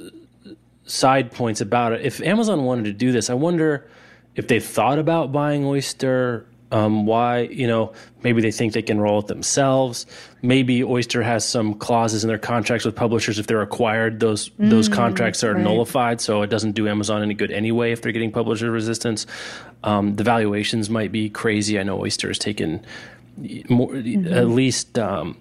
[0.87, 2.00] side points about it.
[2.05, 3.88] If Amazon wanted to do this, I wonder
[4.35, 6.46] if they thought about buying Oyster.
[6.70, 7.92] Um, why, you know,
[8.24, 10.07] maybe they think they can roll it themselves.
[10.42, 13.38] Maybe Oyster has some clauses in their contracts with publishers.
[13.38, 17.53] If they're acquired, those those contracts are nullified, so it doesn't do Amazon any good
[17.53, 19.27] anyway if they're getting publisher resistance.
[19.85, 21.79] Um, the valuations might be crazy.
[21.79, 22.85] I know Oyster has taken
[23.68, 25.37] more, at least um,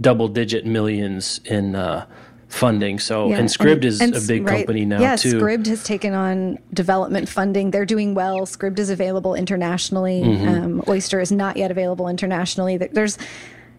[0.00, 2.06] double digit millions in uh,
[2.48, 2.98] funding.
[2.98, 5.34] So Yeah, and Scribd is and a big right, company now yeah, too.
[5.34, 7.70] Scribd has taken on development funding.
[7.70, 8.40] They're doing well.
[8.40, 10.22] Scribd is available internationally.
[10.22, 10.48] Mm-hmm.
[10.48, 12.76] Um, Oyster is not yet available internationally.
[12.76, 13.18] There's,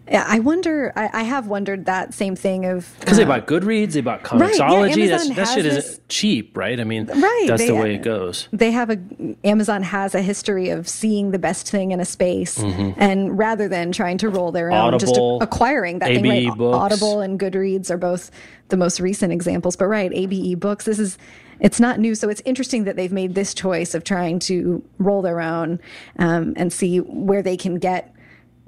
[0.09, 0.91] yeah, I wonder.
[0.95, 4.23] I, I have wondered that same thing of Because they uh, bought Goodreads, they bought
[4.23, 4.89] Comixology.
[4.89, 6.79] Right, yeah, that shit has isn't cheap, right?
[6.79, 8.47] I mean, Right, that's the way it goes.
[8.51, 8.97] they have a
[9.43, 13.91] Amazon has a history of seeing the best thing in a space, and rather than
[13.91, 15.43] trying to roll their own, just Mm-hmm.
[15.43, 16.49] Acquiring that ABE thing.
[16.49, 16.57] Right?
[16.57, 16.77] Books.
[16.77, 18.31] Audible and Goodreads are both
[18.69, 20.85] the most recent examples, but right, ABE Books.
[20.85, 21.17] This is
[21.59, 25.21] it's not new, so it's interesting that they've made this choice of trying to roll
[25.21, 25.79] their own
[26.17, 28.13] um, and see where they can get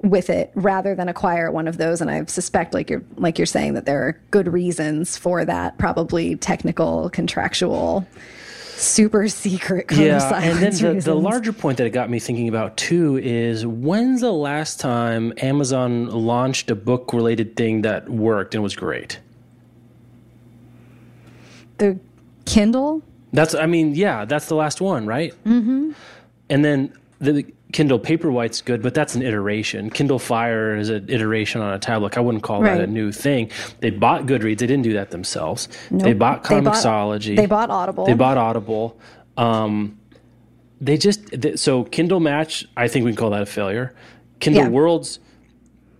[0.02, 3.46] with it rather than acquire one of those and i suspect like you're like you're
[3.46, 8.06] saying that there are good reasons for that probably technical contractual
[8.74, 12.76] super secret Yeah, and then the, the larger point that it got me thinking about
[12.76, 18.62] too is when's the last time Amazon launched a book related thing that worked and
[18.62, 19.20] was great?
[21.82, 21.98] the
[22.44, 25.32] kindle That's, I mean, yeah, that's the last one, right?
[25.44, 25.92] Mm-hmm.
[26.50, 29.88] And then the Kindle Paperwhite's good, but that's an iteration.
[29.90, 32.16] Kindle Fire is an iteration on a tablet.
[32.18, 33.50] I wouldn't call that a new thing.
[33.80, 34.58] They bought Goodreads.
[34.58, 35.68] They didn't do that themselves.
[35.90, 36.18] They Nope.
[36.18, 37.34] bought They bought- Comixology.
[37.36, 38.04] they bought Audible.
[38.06, 38.98] They bought Audible.
[39.38, 39.98] Um,
[40.80, 42.66] they just th- so Kindle Match.
[42.76, 43.94] I think we can call that a failure.
[44.40, 44.68] Kindle Yeah.
[44.68, 45.18] Worlds.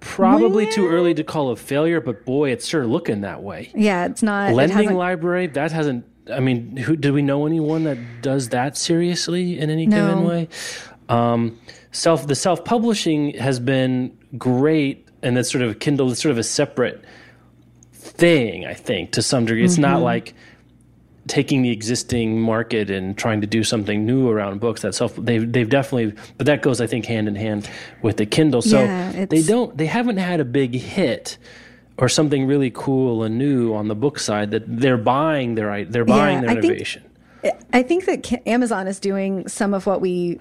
[0.00, 3.70] Probably too early to call a failure, but boy, it's sure looking that way.
[3.74, 6.04] yeah it's not Lending hasn't- library that hasn't.
[6.32, 9.96] I mean, who do we know anyone that does that seriously in any No.
[10.08, 10.48] given way?
[11.12, 11.58] Um,
[11.90, 16.38] self the self publishing has been great, and that's sort of Kindle is sort of
[16.38, 17.04] a separate
[17.92, 18.66] thing.
[18.66, 20.04] I think to some degree, it's not Mm-hmm.
[20.04, 20.34] like
[21.28, 25.52] taking the existing market and trying to do something new around books that self they've
[25.52, 27.70] they've definitely but that goes I think hand in hand
[28.02, 31.38] with the Kindle so Yeah, they don't they haven't had a big hit
[31.96, 36.04] or something really cool and new on the book side that they're buying their they're
[36.04, 37.04] buying their I think- innovation
[37.72, 40.40] I think that Amazon is doing some of what we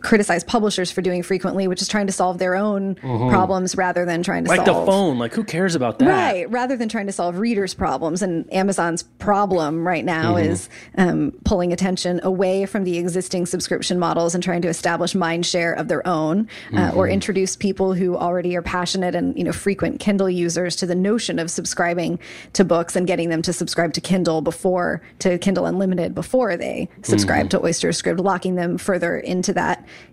[0.00, 4.22] criticize publishers for doing frequently, which is trying to solve their own problems rather than
[4.22, 4.58] trying to Mm-hmm.
[4.58, 7.38] like solve the phone like who cares about that Right, rather than trying to solve
[7.38, 8.22] readers' problems.
[8.22, 10.50] And Amazon's problem right now Mm-hmm.
[10.50, 15.46] is um, pulling attention away from the existing subscription models and trying to establish mind
[15.46, 17.12] share of their own uh, or Mm-hmm.
[17.12, 21.38] introduce people who already are passionate and you know frequent Kindle users to the notion
[21.38, 22.18] of subscribing
[22.54, 26.88] to books and getting them to subscribe to Kindle before to Kindle Unlimited before they
[27.02, 27.48] subscribe Mm-hmm.
[27.60, 29.69] to Oyster Scribd, locking them further into that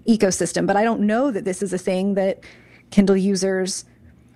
[0.07, 0.67] ecosystem.
[0.67, 2.43] But I don't know that this is a thing that
[2.91, 3.85] Kindle users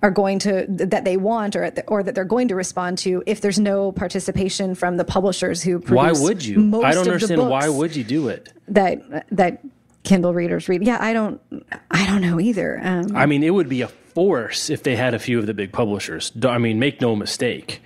[0.02, 2.98] are going to that they want or at the, or that they're going to respond
[2.98, 6.92] to if there's no participation from the publishers who produce why would you most i
[6.92, 9.62] don't understand why would you do it that that
[10.04, 10.84] Kindle readers read.
[10.84, 11.40] Yeah, I don't
[11.90, 12.80] I don't know either.
[12.82, 15.54] Um, i mean it would be a force if they had a few of the
[15.54, 17.80] big publishers i mean make no mistake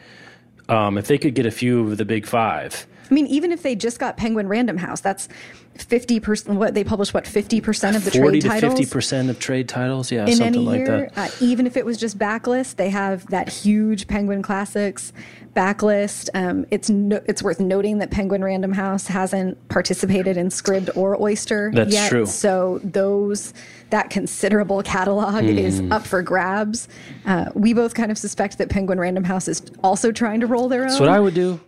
[0.68, 3.62] um, if they could get a few of the big five I mean, even if
[3.62, 5.28] they just got Penguin Random House, that's
[5.76, 6.58] fifty percent.
[6.58, 9.38] What they publish, what fifty percent of the 40 trade to titles 50 percent of
[9.38, 11.10] trade titles yeah in something any like year.
[11.14, 15.12] that Uh, even if it was just backlist, they have that huge Penguin Classics
[15.54, 16.28] backlist.
[16.34, 21.20] Um, it's no, it's worth noting that Penguin Random House hasn't participated in Scribd or
[21.20, 22.08] Oyster That's yet.
[22.10, 22.26] true.
[22.26, 23.54] So those
[23.90, 25.92] that considerable catalog is Hmm.
[25.92, 26.88] up for grabs.
[27.24, 30.68] Uh, we both kind of suspect that Penguin Random House is also trying to roll
[30.68, 30.88] their own.
[30.88, 31.60] That's what I would do.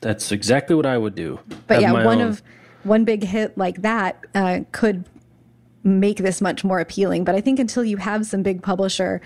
[0.00, 1.38] That's exactly what I would do.
[1.66, 2.28] But Have yeah, one own.
[2.28, 2.42] of
[2.84, 5.04] one big hit like that uh, could
[5.84, 7.24] make this much more appealing.
[7.24, 9.20] But I think until you have some big publisher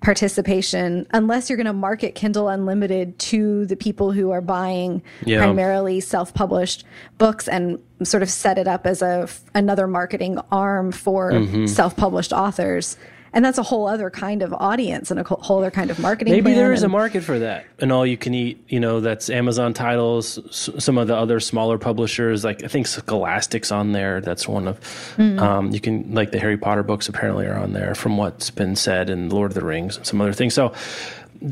[0.00, 5.38] participation, unless you're going to market Kindle Unlimited to the people who are buying Yeah.
[5.38, 6.84] primarily self-published
[7.18, 11.66] books and sort of set it up as a another marketing arm for Mm-hmm.
[11.66, 12.96] self-published authors.
[13.32, 16.32] And that's a whole other kind of audience and a whole other kind of marketing.
[16.34, 18.64] Maybe there is a market for that, and all you can eat.
[18.68, 20.38] You know, that's Amazon titles.
[20.48, 24.20] s- Some of the other smaller publishers, like I think Scholastic's on there.
[24.20, 24.80] That's one of.
[25.16, 25.38] Mm-hmm.
[25.38, 28.74] Um, you can like the Harry Potter books apparently are on there, from what's been
[28.74, 30.54] said, and Lord of the Rings and some other things.
[30.54, 30.72] So.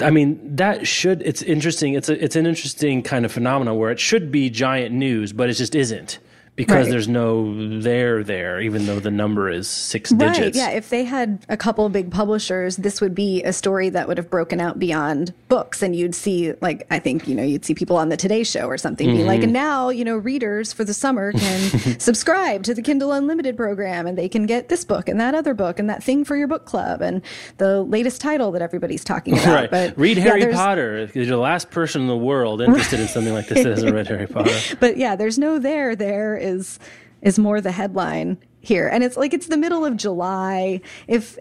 [0.02, 3.90] I mean that should it's interesting it's a it's an interesting kind of phenomenon where
[3.90, 6.18] it should be giant news but it just isn't
[6.58, 6.90] because Right.
[6.90, 10.34] there's no there there even though the number is six Right.
[10.34, 10.70] digits Yeah.
[10.70, 14.18] If they had a couple of big publishers, this would be a story that would
[14.18, 15.82] have broken out beyond books.
[15.82, 18.66] And you'd see, like, I think, you know, you'd see people on the Today Show
[18.66, 19.44] or something be like, Mm-hmm.
[19.44, 24.06] and now, you know, readers for the summer can subscribe to the Kindle Unlimited program
[24.06, 26.48] and they can get this book and that other book and that thing for your
[26.48, 27.22] book club and
[27.58, 29.46] the latest title that everybody's talking about.
[29.54, 29.70] Right.
[29.70, 31.08] But read Harry there's- Potter.
[31.14, 34.08] You're the last person in the world interested in something like this that hasn't read
[34.08, 34.50] Harry Potter.
[34.80, 35.94] but yeah, there's no there.
[35.94, 36.78] There is
[37.22, 40.80] is more the headline here, and it's like it's the middle of July.
[41.06, 41.38] If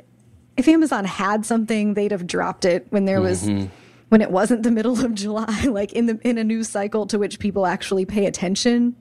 [0.57, 3.47] if Amazon had something, they'd have dropped it when there was
[4.09, 7.19] when it wasn't the middle of July, like in the in a news cycle to
[7.19, 8.95] which people actually pay attention.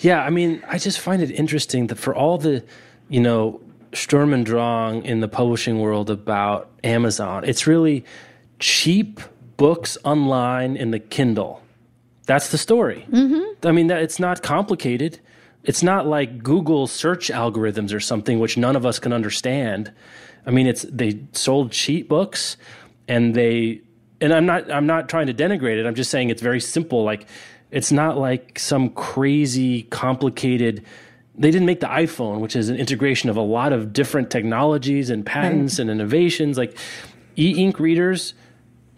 [0.00, 2.64] Yeah, I mean, I just find it interesting that for all the,
[3.08, 3.60] you know,
[3.92, 8.04] Sturm and Drang in the publishing world about Amazon, it's really
[8.58, 9.20] cheap
[9.56, 11.62] books online in the Kindle.
[12.26, 13.06] That's the story.
[13.10, 13.55] Mm-hmm.
[13.66, 15.20] I mean, it's not complicated.
[15.64, 19.92] It's not like Google search algorithms or something which none of us can understand.
[20.46, 22.56] I mean, it's they sold cheat books,
[23.08, 23.82] and they
[24.20, 25.86] and I'm not I'm not trying to denigrate it.
[25.86, 27.02] I'm just saying it's very simple.
[27.02, 27.26] Like
[27.70, 30.84] it's not like some crazy complicated.
[31.34, 35.10] They didn't make the iPhone, which is an integration of a lot of different technologies
[35.10, 36.56] and patents and innovations.
[36.56, 36.78] Like
[37.36, 38.34] e-ink readers,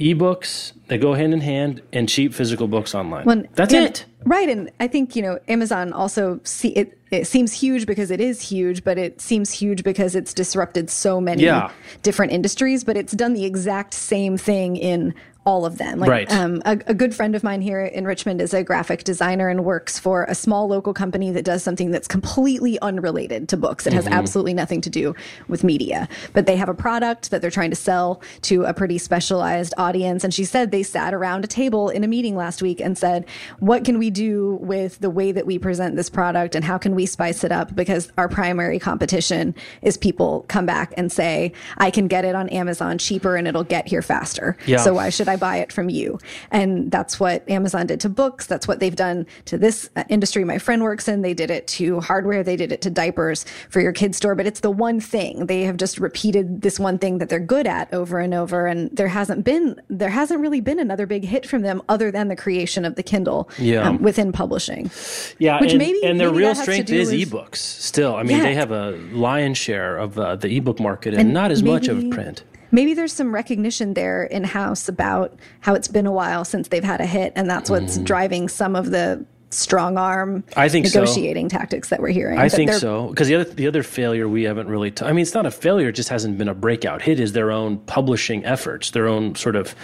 [0.01, 3.25] ebooks, they go hand in hand, and cheap physical books online.
[3.25, 4.05] When- That's and- it.
[4.25, 4.49] Right.
[4.49, 8.43] And I think, you know, Amazon also see it, it seems huge because it is
[8.43, 11.71] huge, but it seems huge because it's disrupted so many Yeah.
[12.03, 15.15] different industries, but it's done the exact same thing in
[15.49, 15.99] all of them.
[15.99, 16.31] Like, Right.
[16.33, 19.65] um, a, a good friend of mine here in Richmond is a graphic designer and
[19.65, 23.87] works for a small local company that does something that's completely unrelated to books.
[23.87, 24.13] It has Mm-hmm.
[24.13, 25.15] absolutely nothing to do
[25.49, 28.99] with media, but they have a product that they're trying to sell to a pretty
[28.99, 30.23] specialized audience.
[30.23, 33.25] And she said they sat around a table in a meeting last week and said,
[33.59, 36.95] what can we do with the way that we present this product and how can
[36.95, 37.75] we spice it up?
[37.75, 42.49] Because our primary competition is people come back and say, I can get it on
[42.51, 44.57] Amazon cheaper and it'll get here faster.
[44.67, 44.79] Yeah.
[44.79, 46.19] So why should I buy it from you?
[46.51, 48.47] And that's what Amazon did to books.
[48.47, 51.23] That's what they've done to this uh, industry my friend works in.
[51.23, 52.43] They did it to hardware.
[52.43, 54.35] They did it to diapers for your kid's store.
[54.35, 57.67] But it's the one thing they have just repeated this one thing that they're good
[57.67, 58.67] at over and over.
[58.67, 62.29] And there hasn't been, there hasn't really been another big hit from them other than
[62.29, 63.89] the creation of the Kindle Yeah.
[63.89, 64.91] um, within publishing.
[65.39, 67.57] Yeah, Which and, maybe- and their maybe real that has to strength is with- ebooks.
[67.57, 68.43] Still, I mean, Yeah.
[68.43, 72.09] they have a lion's share of uh, the ebook market, and, not as much of
[72.11, 72.43] print.
[72.71, 76.85] Maybe there's some recognition there in house about how it's been a while since they've
[76.85, 78.05] had a hit, and that's what's mm-hmm.
[78.05, 80.45] driving some of the strong arm.
[80.57, 81.01] I think so.
[81.01, 82.39] negotiating tactics that we're hearing.
[82.39, 84.91] I think so because the other the other failure we haven't really.
[84.91, 87.21] T- I mean, it's not a failure; it just hasn't been a breakout hit.
[87.21, 89.75] Is their own publishing efforts, their own sort of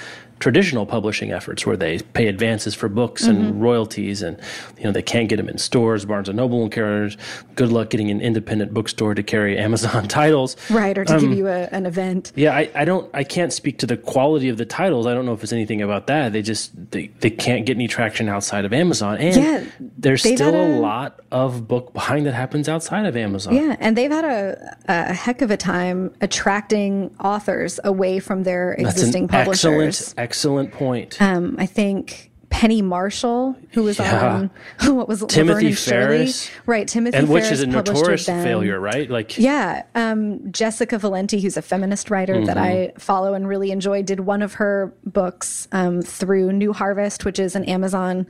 [0.40, 3.30] traditional publishing efforts, where they pay advances for books Mm-hmm.
[3.42, 4.38] and royalties, and
[4.78, 6.04] you know they can't get them in stores.
[6.04, 7.16] Barnes and Noble won't carry.
[7.54, 10.56] Good luck getting an independent bookstore to carry Amazon titles.
[10.70, 12.32] right or to Um, give you a, an event.
[12.36, 15.06] Yeah, I, I don't I can't speak to the quality of the titles.
[15.06, 16.32] I don't know if it's anything about that.
[16.32, 19.18] They just they, they can't get any traction outside of Amazon.
[19.18, 19.64] And Yeah,
[19.98, 23.54] there's still a a- lot of book buying that happens outside of Amazon.
[23.54, 28.74] Yeah, and they've had a, a heck of a time attracting authors away from their
[28.74, 30.00] existing That's an publishers.
[30.16, 31.20] excellent excellent point.
[31.20, 34.34] Um, I think Penny Marshall, who was Yeah.
[34.34, 34.50] on
[34.96, 36.30] what was it, Timothy and Shirley?
[36.66, 36.86] Right?
[36.88, 39.10] Timothy and which Ferriss is a notorious failure, right?
[39.10, 39.82] Like Yeah.
[39.94, 44.40] Um, Jessica Valenti, who's a feminist writer that I follow and really enjoy, did one
[44.40, 48.26] of her books um, through New Harvest, which is an Amazon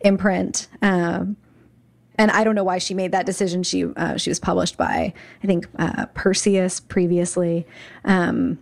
[0.00, 0.68] imprint.
[0.82, 1.36] Um,
[2.18, 3.62] and I don't know why she made that decision.
[3.62, 5.12] She uh, she was published by
[5.44, 7.66] I think uh, Perseus previously,
[8.06, 8.58] um,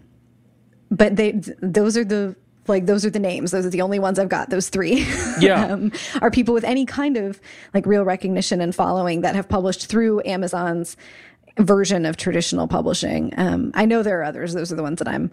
[0.91, 2.35] but they th- those are the
[2.67, 3.51] like those are the names.
[3.51, 4.51] Those are the only ones I've got.
[4.51, 5.07] Those three
[5.41, 5.67] Yeah.
[5.67, 7.41] um, are people with any kind of
[7.73, 10.97] like real recognition and following that have published through Amazon's
[11.59, 13.33] version of traditional publishing.
[13.37, 14.55] Um, I know there are others.
[14.55, 15.31] Those are the ones that I'm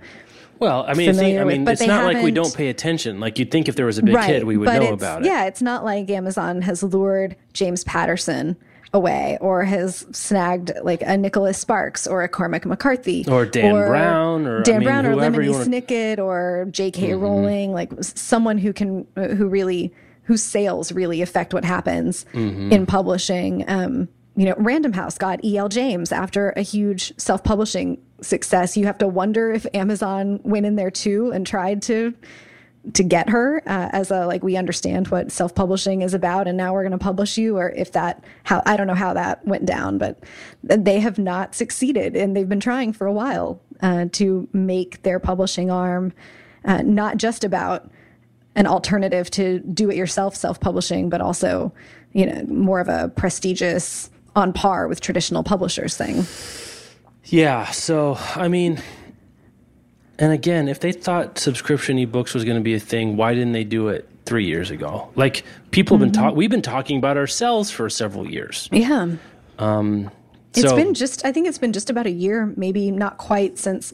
[0.59, 3.19] well, I mean, it's, I mean, but it's not like we don't pay attention.
[3.19, 5.25] Like you'd think if there was a big hit, we would know about it.
[5.25, 8.55] Yeah, it's not like Amazon has lured James Patterson
[8.93, 14.45] away or has snagged like a Nicholas Sparks or a Cormac McCarthy Or Dan Brown,
[14.45, 15.73] or, I Dan mean, Brown or Lemony wanna- Mm-hmm.
[15.73, 17.13] Snicket or J.K.
[17.13, 22.71] Rowling, like someone who can who really whose sales really affect what happens Mm-hmm.
[22.73, 23.63] in publishing.
[23.69, 25.67] Um, you know, Random House got E.L.
[25.67, 28.77] James after a huge self-publishing success.
[28.77, 32.13] You have to wonder if Amazon went in there too and tried to
[32.93, 36.73] to get her uh, as a like we understand what self-publishing is about and now
[36.73, 39.65] we're going to publish you or if that how i don't know how that went
[39.65, 40.23] down but
[40.63, 45.19] they have not succeeded and they've been trying for a while uh, to make their
[45.19, 46.11] publishing arm
[46.65, 47.91] uh, not just about
[48.55, 51.71] an alternative to do it yourself self-publishing but also
[52.13, 56.25] you know more of a prestigious on par with traditional publishers thing
[57.25, 57.71] Yeah.
[57.71, 58.81] So, I mean,
[60.21, 63.51] and again, if they thought subscription ebooks was going to be a thing, why didn't
[63.51, 65.09] they do it three years ago?
[65.15, 66.21] Like people have been Mm-hmm.
[66.21, 68.69] talking, we've been talking about ourselves for several years.
[68.71, 69.03] yeah
[70.53, 73.17] it's So- it's been just i think it's been just about a year maybe not
[73.17, 73.93] quite since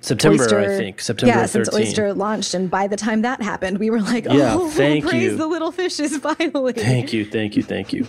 [0.00, 1.00] September, Oyster, I think.
[1.00, 1.48] September yeah, 13.
[1.64, 5.06] since Oyster launched, and by the time that happened, we were like, Yeah, "Oh, thank
[5.06, 5.36] praise you.
[5.38, 8.06] the little fishes!" Finally, Thank you, thank you, thank you.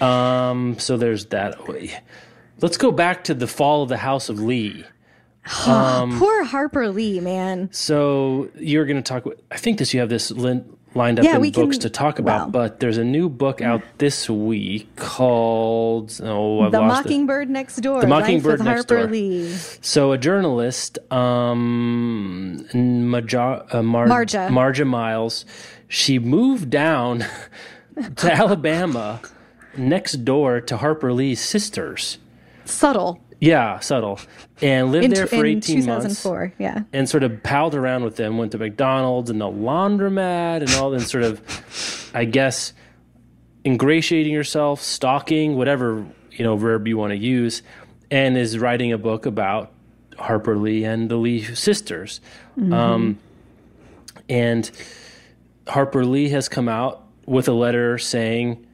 [0.00, 1.56] Um, so there's that.
[2.60, 4.84] Let's go back to the fall of the House of Lee.
[5.66, 7.68] Um, Poor Harper Lee, man.
[7.72, 9.24] So you're going to talk.
[9.50, 12.18] I think this you have this lin- lined up Yeah, in books can- to talk
[12.18, 12.50] about, well.
[12.50, 17.08] but there's a new book out this week called oh I've the lost it.
[17.08, 18.02] Mockingbird Next Door.
[18.02, 19.12] The Life Mockingbird with Next Harper Door.
[19.12, 19.52] Lee.
[19.80, 22.66] So a journalist, um,
[23.10, 24.48] Maja, uh, Mar- Marja.
[24.48, 25.44] Marja Mills,
[25.88, 27.24] she moved down
[28.16, 29.20] to Alabama,
[29.76, 32.18] next door to Harper Lee's sisters.
[32.64, 33.21] Subtle.
[33.42, 34.20] Yeah, subtle,
[34.60, 36.22] and lived In, there for in eighteen months.
[36.22, 36.54] 2004.
[36.60, 36.82] Yeah.
[36.92, 40.94] and sort of palled around with them, went to McDonald's and the laundromat and all,
[40.94, 42.72] and sort of, I guess,
[43.66, 47.62] ingratiating yourself, stalking, whatever you know verb you want to use,
[48.12, 49.72] and is writing a book about
[50.16, 52.20] Harper Lee and the Lee sisters.
[52.56, 53.18] Um,
[54.28, 54.70] and
[55.66, 58.64] Harper Lee has come out with a letter saying,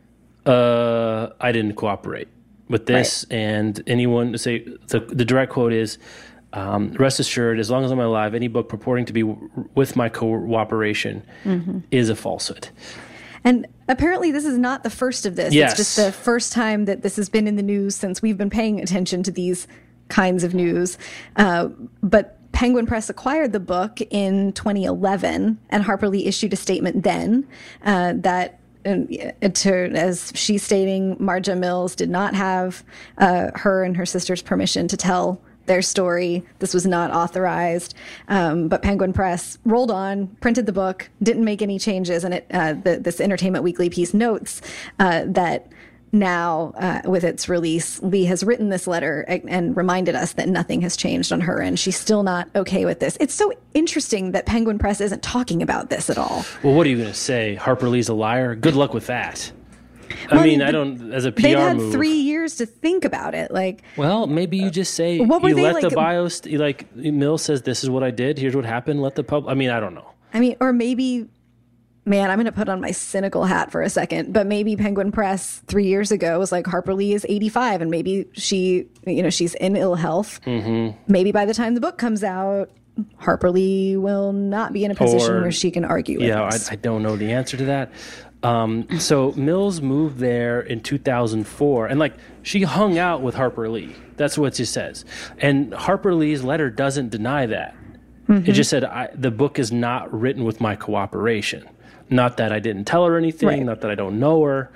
[0.45, 2.29] uh, "I didn't cooperate
[2.69, 5.99] with this," and anyone say the the direct quote is.
[6.55, 9.97] Um, rest assured, as long as I'm alive, any book purporting to be w- with
[9.97, 11.23] my cooperation
[11.91, 12.71] is a falsehood.
[13.45, 15.53] And apparently, this is not the first of this.
[15.53, 15.73] Yes.
[15.73, 18.49] It's just the first time that this has been in the news since we've been
[18.49, 19.69] paying attention to these
[20.09, 20.97] kinds of news.
[21.37, 21.69] Uh,
[22.03, 27.47] but Penguin Press acquired the book in 2011, and Harper Lee issued a statement then
[27.85, 28.59] uh, that.
[28.87, 32.85] Uh, to, as she's stating, Marja Mills did not have
[33.19, 36.45] uh, her and her sister's permission to tell their story.
[36.59, 37.95] This was not authorized.
[38.27, 42.47] Um, but Penguin Press rolled on, printed the book, didn't make any changes, and it
[42.51, 44.61] uh, the, this Entertainment Weekly piece notes
[44.99, 45.71] uh, that
[46.13, 50.49] now, uh, with its release, Lee has written this letter and, and reminded us that
[50.49, 51.79] nothing has changed on her end.
[51.79, 53.17] She's still not okay with this.
[53.21, 56.45] It's so interesting that Penguin Press isn't talking about this at all.
[56.63, 57.55] Well, what are you going to say?
[57.55, 58.55] Harper Lee's a liar?
[58.55, 59.53] Good luck with that.
[60.31, 61.93] Well, I mean, they- I don't, as a PR They've had move.
[61.93, 63.51] three years to think about it.
[63.51, 66.51] Like, Well, maybe you just say What were you they let the like- bio st-
[66.53, 68.39] you like Mill says this is what I did.
[68.39, 69.03] Here's what happened.
[69.03, 69.47] Let the pub.
[69.49, 70.07] I mean, I don't know.
[70.33, 71.27] I mean, or maybe,
[72.09, 75.13] man, I'm going to put on my cynical hat for a second, but maybe Penguin
[75.13, 79.31] Press three years ago was like Harper Lee is 85 and maybe she, you know,
[79.31, 80.41] she's in ill health.
[80.45, 80.97] Mm-hmm.
[81.11, 82.71] Maybe by the time the book comes out,
[83.17, 86.43] Harper Lee will not be in a position Or- where she can argue with Yeah,
[86.43, 86.59] I.
[86.73, 87.93] I don't know the answer to that.
[88.43, 93.97] Um, so Mills moved there in 2004, and like she hung out with Harper Lee.
[94.17, 95.05] That's what she says.
[95.39, 97.75] And Harper Lee's letter doesn't deny that.
[98.29, 98.49] Mm-hmm.
[98.49, 101.69] It just said I, the book is not written with my cooperation.
[102.11, 103.49] Not that I didn't tell her anything.
[103.49, 103.63] Right.
[103.63, 104.71] Not that I don't know her.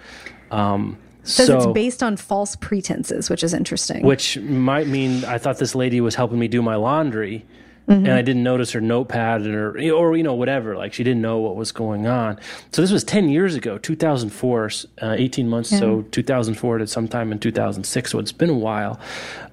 [0.51, 4.05] Um, Says so, it's based on false pretenses, which is interesting.
[4.05, 7.45] which might mean I thought this lady was helping me do my laundry,
[7.89, 8.07] Mm-hmm.
[8.07, 10.76] and I didn't notice her notepad and her, or you know, whatever.
[10.76, 12.39] Like she didn't know what was going on.
[12.70, 14.70] So this was ten years ago, 2004,
[15.03, 15.70] uh, 18 months.
[15.70, 18.09] So 2004 to sometime in 2006.
[18.12, 19.01] So it's been a while.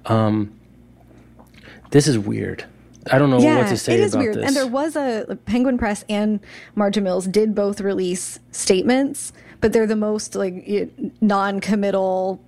[0.05, 0.53] Um,
[1.89, 2.65] this is weird.
[3.12, 4.36] I don't know yeah, what to say it is weird.
[4.36, 4.47] this.
[4.47, 6.39] And there was a Penguin Press and
[6.76, 9.32] Marja Mills did both release statements,
[9.62, 10.66] but they're the most like
[11.22, 12.41] non-committal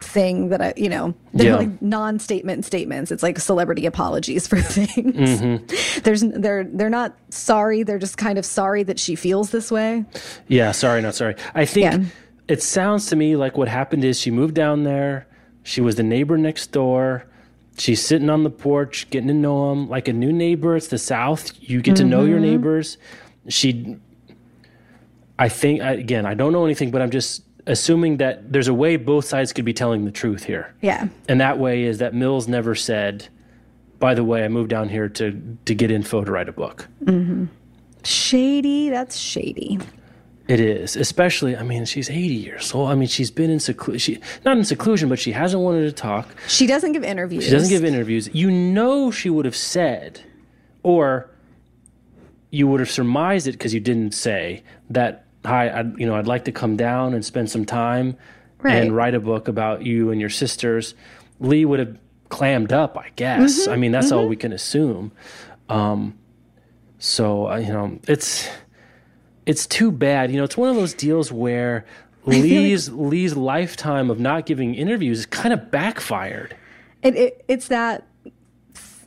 [0.00, 1.56] thing that I, you know, they're Yeah.
[1.56, 3.10] like non-statement statements.
[3.10, 5.40] It's like celebrity apologies for things.
[5.40, 6.00] Mm-hmm.
[6.02, 7.82] There's they're they're not sorry.
[7.82, 10.04] They're just kind of sorry that she feels this way.
[10.48, 11.36] Yeah, sorry, not sorry.
[11.54, 12.04] I think Yeah.
[12.48, 15.26] it sounds to me like what happened is she moved down there.
[15.62, 17.24] She was the neighbor next door.
[17.76, 20.76] She's sitting on the porch, getting to know him like a new neighbor.
[20.76, 21.50] It's the South.
[21.60, 22.50] You get to know your Mm-hmm.
[22.50, 22.98] neighbors.
[23.48, 23.96] She,
[25.38, 28.96] I think, again, I don't know anything, but I'm just assuming that there's a way
[28.96, 30.74] both sides could be telling the truth here.
[30.82, 31.08] Yeah.
[31.28, 33.28] And that way is that Mills never said,
[33.98, 36.86] by the way, I moved down here to, to get info to write a book.
[38.04, 38.90] Shady.
[38.90, 39.78] That's shady.
[40.46, 41.56] It is, especially.
[41.56, 42.90] I mean, she's eighty years old.
[42.90, 43.98] I mean, she's been in seclusion.
[44.16, 46.28] She not in seclusion, but she hasn't wanted to talk.
[46.48, 47.44] She doesn't give interviews.
[47.44, 48.28] She doesn't give interviews.
[48.34, 50.20] You know, she would have said,
[50.82, 51.30] or
[52.50, 55.22] you would have surmised it because you didn't say that.
[55.46, 58.16] Hi, I'd, you know, I'd like to come down and spend some time
[58.62, 58.76] Right.
[58.76, 60.94] and write a book about you and your sisters.
[61.38, 61.98] Lee would have
[62.30, 63.60] clammed up, I guess.
[63.64, 63.72] Mm-hmm.
[63.72, 65.12] I mean, that's all we can assume.
[65.68, 66.18] Um,
[66.98, 68.48] so uh, you know, it's
[69.46, 70.30] it's too bad.
[70.30, 71.84] You know, it's one of those deals where
[72.26, 76.56] Lee's Lee's lifetime of not giving interviews kind of backfired.
[77.02, 78.06] It, it it's that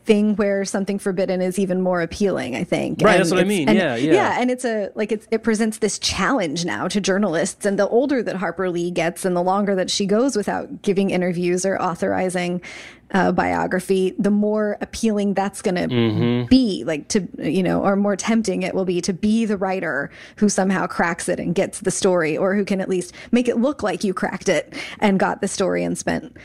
[0.08, 3.44] thing where something forbidden is even more appealing i think Right, And that's what I
[3.44, 3.68] mean.
[3.70, 4.14] and- Yeah, yeah.
[4.14, 7.88] yeah and it's a like it's, it presents this challenge now to journalists and the
[7.90, 11.80] older that harper lee gets and the longer that she goes without giving interviews or
[11.82, 12.62] authorizing
[13.12, 16.48] uh, biography the more appealing that's going to Mm-hmm.
[16.48, 20.10] be like to you know or more tempting it will be to be the writer
[20.38, 23.58] who somehow cracks it and gets the story or who can at least make it
[23.58, 26.36] look like you cracked it and got the story and spent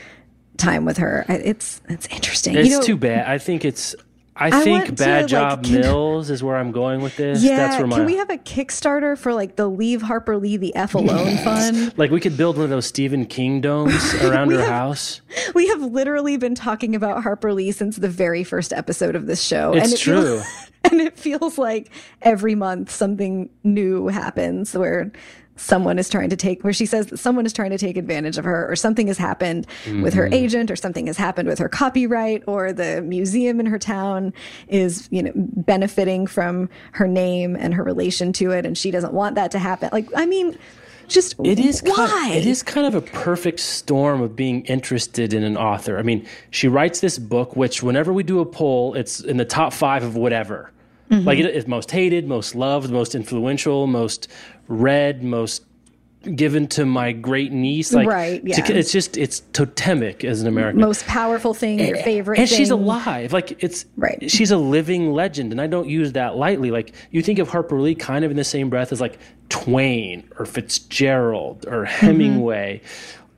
[0.57, 1.25] time with her.
[1.29, 2.55] It's it's interesting.
[2.55, 3.27] It's you know, too bad.
[3.27, 3.95] I think it's.
[4.35, 7.43] I, I think Bad to, Job like, Mills is where I'm going with this.
[7.43, 10.57] Yeah, That's where my can we have a Kickstarter for like the Leave Harper Lee
[10.57, 11.95] the F Alone fund?
[11.99, 15.21] like we could build one of those Stephen King domes around her have- house.
[15.53, 19.39] We have literally been talking about Harper Lee since the very first episode of this
[19.43, 19.73] show.
[19.75, 20.39] It's it true.
[20.39, 21.91] Feels, and it feels like
[22.23, 25.11] every month something new happens where
[25.55, 28.37] someone is trying to take where she says that someone is trying to take advantage
[28.37, 29.67] of her or something has happened
[30.01, 30.33] with her Mm-hmm.
[30.33, 34.33] agent or something has happened with her copyright or the museum in her town
[34.67, 39.13] is you know benefiting from her name and her relation to it and she doesn't
[39.13, 40.57] want that to happen like i mean
[41.09, 45.33] just It is why Kind, it is kind of a perfect storm of being interested
[45.33, 45.97] in an author.
[45.99, 49.43] I mean, she writes this book, which whenever we do a poll, it's in the
[49.45, 50.71] top five of whatever.
[51.13, 51.27] Mm-hmm.
[51.27, 54.27] Like it is most hated, most loved, most influential, most
[54.67, 55.63] read, most
[56.35, 57.91] given to my great niece.
[57.91, 60.79] Like, Right, to- it's just it's totemic as an American.
[60.79, 64.31] most powerful thing your favorite and she's alive like it's Right.
[64.31, 67.81] she's a living legend and i don't use that lightly like you think of harper
[67.81, 72.79] lee kind of in the same breath as like twain or fitzgerald or hemingway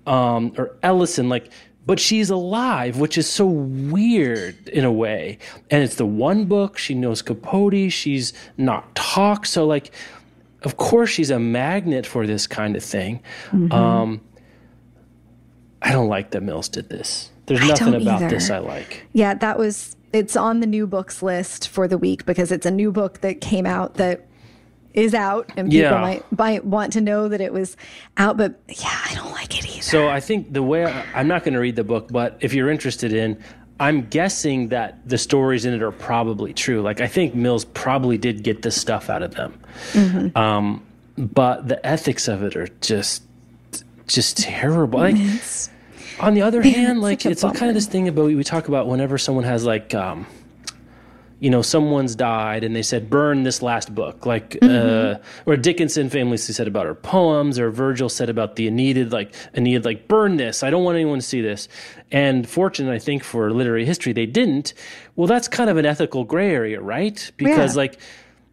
[0.06, 1.50] um, or ellison like
[1.86, 5.38] but she's alive which is so weird in a way.
[5.70, 9.46] And it's the one book she knows capote she's not talk.
[9.46, 9.92] So like
[10.64, 13.22] of course she's a magnet for this kind of thing.
[13.72, 14.22] Um,
[15.82, 17.32] i don't like that mills did this.
[17.46, 18.30] There's I nothing about either.
[18.30, 19.06] this i like.
[19.14, 22.72] Yeah, that was it's on the new books list for the week because it's a
[22.72, 24.26] new book that came out that
[24.96, 26.02] is out and people Yeah.
[26.02, 27.76] might might want to know that it was
[28.18, 29.82] out but yeah, I don't like it either.
[29.82, 32.54] So I think the way I, I'm not going to read the book, but if
[32.54, 33.38] you're interested in,
[33.80, 36.82] I'm guessing that the stories in it are probably true.
[36.82, 39.60] Like I think Mills probably did get this stuff out of them,
[39.92, 40.38] Mm-hmm.
[40.38, 40.82] um,
[41.18, 43.24] but the ethics of it are just
[44.08, 45.00] just terrible.
[45.00, 45.16] Like
[46.20, 48.68] on the other hand, like it's, a it's kind of this thing about we talk
[48.70, 49.94] about whenever someone has like.
[49.94, 50.26] Um,
[51.40, 54.26] you know, someone's died and they said, burn this last book.
[54.26, 55.22] Like, Mm-hmm.
[55.22, 59.34] uh, or Dickinson famously said about her poems, or Virgil said about the Aeneid, like,
[59.54, 60.64] Aeneid, like, burn this.
[60.64, 61.68] I don't want anyone to see this.
[62.12, 64.74] And fortunate, I think, for literary history, they didn't.
[65.16, 67.32] Well, that's kind of an ethical gray area, right?
[67.38, 67.82] Because, Yeah.
[67.82, 68.00] like,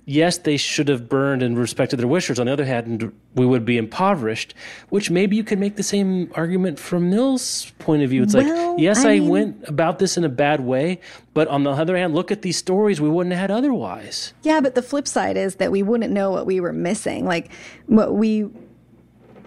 [0.05, 2.41] yes, they should have burned and respected their wishes.
[2.41, 4.55] On the other hand, we would be impoverished,
[4.89, 8.23] which maybe you could make the same argument from Mill's point of view.
[8.25, 11.01] It's Well, like, yes, I I, mean- went about this in a bad way,
[11.35, 14.33] but on the other hand, look at these stories we wouldn't have had otherwise.
[14.43, 17.25] Yeah, but the flip side is that we wouldn't know what we were missing.
[17.25, 17.51] Like
[17.87, 18.49] what we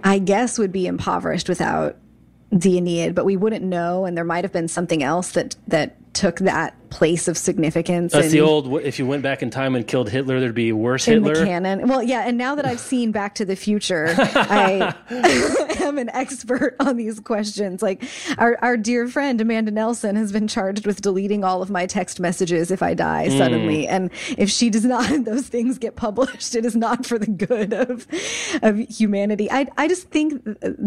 [0.03, 1.97] I guess would be impoverished without
[2.51, 6.14] the Aeneid, but we wouldn't know and there might have been something else that that
[6.14, 8.81] took that place of significance That's in- the old.
[8.81, 11.36] If you went back in time and killed Hitler, there'd be worse in Hitler.
[11.39, 11.88] the canon.
[11.88, 14.93] Well, yeah, and now that I've seen Back to the Future, I
[15.81, 17.81] am an expert on these questions.
[17.81, 18.03] Like
[18.38, 22.19] our our dear friend Amanda Nelson has been charged with deleting all of my text
[22.19, 23.38] messages if I die Hmm.
[23.38, 26.55] suddenly, and if she does not, those things get published.
[26.55, 28.07] It is not for the good of
[28.61, 29.49] of humanity.
[29.51, 30.41] I I just think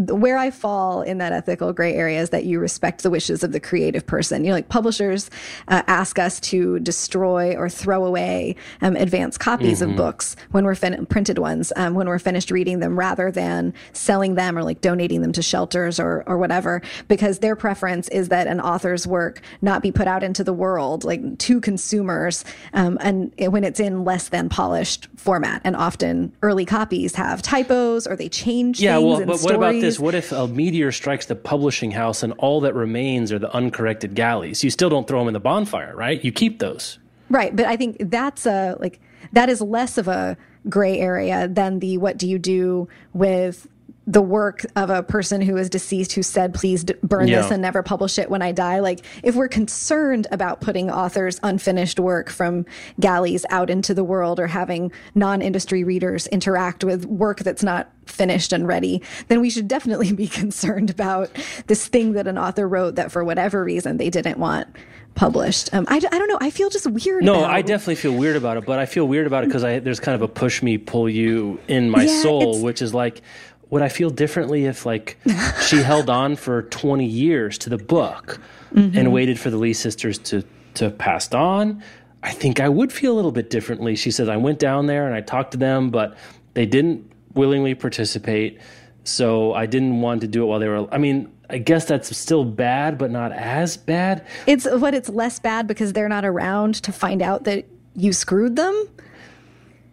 [0.09, 3.51] where I fall in that ethical gray area is that you respect the wishes of
[3.51, 4.43] the creative person.
[4.43, 5.29] You know, like publishers
[5.67, 9.91] uh, ask us to destroy or throw away um, advanced copies Mm-hmm.
[9.91, 13.73] of books when we're fin- printed ones um, when we're finished reading them, rather than
[13.93, 16.73] selling them or like donating them to shelters or or whatever,
[17.07, 21.03] because their preference is that an author's work not be put out into the world
[21.03, 22.35] like to consumers,
[22.73, 25.61] um, and when it's in less than polished format.
[25.63, 29.71] And often early copies have typos or they change Yeah, things well, but what about
[29.75, 29.81] stories.
[29.81, 29.99] this?
[29.99, 34.11] What if a meteor strikes the publishing house and all that remains are the uncorrected
[34.15, 34.63] galleys?
[34.63, 36.23] You still don't throw them in the bonfire, right?
[36.23, 36.99] You keep those.
[37.29, 38.99] Right, but I think that's a like
[39.33, 43.67] that is less of a gray area than the what do you do with
[44.09, 47.83] the work of a person who is deceased who said please burn this and never
[47.83, 52.65] publish it when I die like if we're concerned about putting authors unfinished work from
[52.99, 58.51] galleys out into the world or having non-industry readers interact with work that's not finished
[58.51, 61.29] and ready then we should definitely be concerned about
[61.67, 64.67] this thing that an author wrote that for whatever reason they didn't want
[65.15, 68.35] published um, I, I don't know i feel just weird No, I definitely feel weird
[68.37, 70.77] about it, but I feel weird about it because there's kind of a push me,
[70.77, 73.21] pull you in my Yeah, soul, which is like,
[73.69, 75.17] would I feel differently if like
[75.61, 78.39] she held on for 20 years to the book
[78.73, 78.97] Mm-hmm.
[78.99, 80.43] and waited for the Lee sisters to
[80.75, 81.83] to pass on?
[82.21, 83.95] I think I would feel a little bit differently.
[83.95, 86.15] She says I went down there and I talked to them, but
[86.53, 88.59] they didn't willingly participate,
[89.03, 90.87] so I didn't want to do it while they were.
[90.93, 91.31] I mean.
[91.51, 94.23] I guess that's still bad, but not as bad.
[94.45, 98.55] It's what it's less bad because they're not around to find out that you screwed
[98.55, 98.87] them.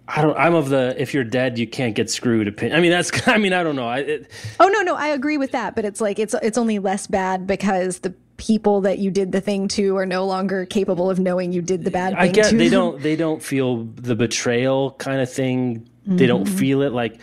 [0.06, 0.36] I don't.
[0.36, 2.46] I'm of the if you're dead, you can't get screwed.
[2.46, 2.76] Opinion.
[2.76, 3.10] I mean, that's.
[3.28, 3.88] I mean, I don't know.
[3.88, 4.30] I, it,
[4.60, 7.46] Oh no, no, I agree with that, but it's like it's it's only less bad
[7.46, 11.52] because the people that you did the thing to are no longer capable of knowing
[11.52, 15.22] you did the bad thing I to they don't they don't feel the betrayal kind
[15.22, 15.88] of thing.
[16.04, 16.56] They don't Mm-hmm.
[16.58, 17.18] feel it like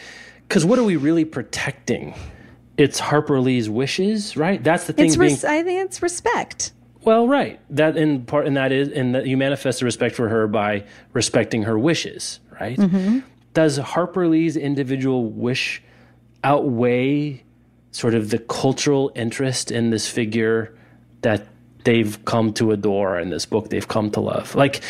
[0.47, 2.15] because what are we really protecting?
[2.77, 4.63] It's Harper Lee's wishes, right?
[4.63, 5.05] That's the thing.
[5.05, 6.71] It's being I think it's respect.
[7.03, 7.59] well, right.
[7.69, 10.85] That in part, and that is, and that you manifest the respect for her by
[11.13, 12.77] respecting her wishes, right?
[12.77, 13.19] Mm-hmm.
[13.53, 15.83] Does Harper Lee's individual wish
[16.43, 17.43] outweigh
[17.91, 20.75] sort of the cultural interest in this figure
[21.21, 21.45] that
[21.83, 24.55] they've come to adore in this book they've come to love?
[24.55, 24.81] Like,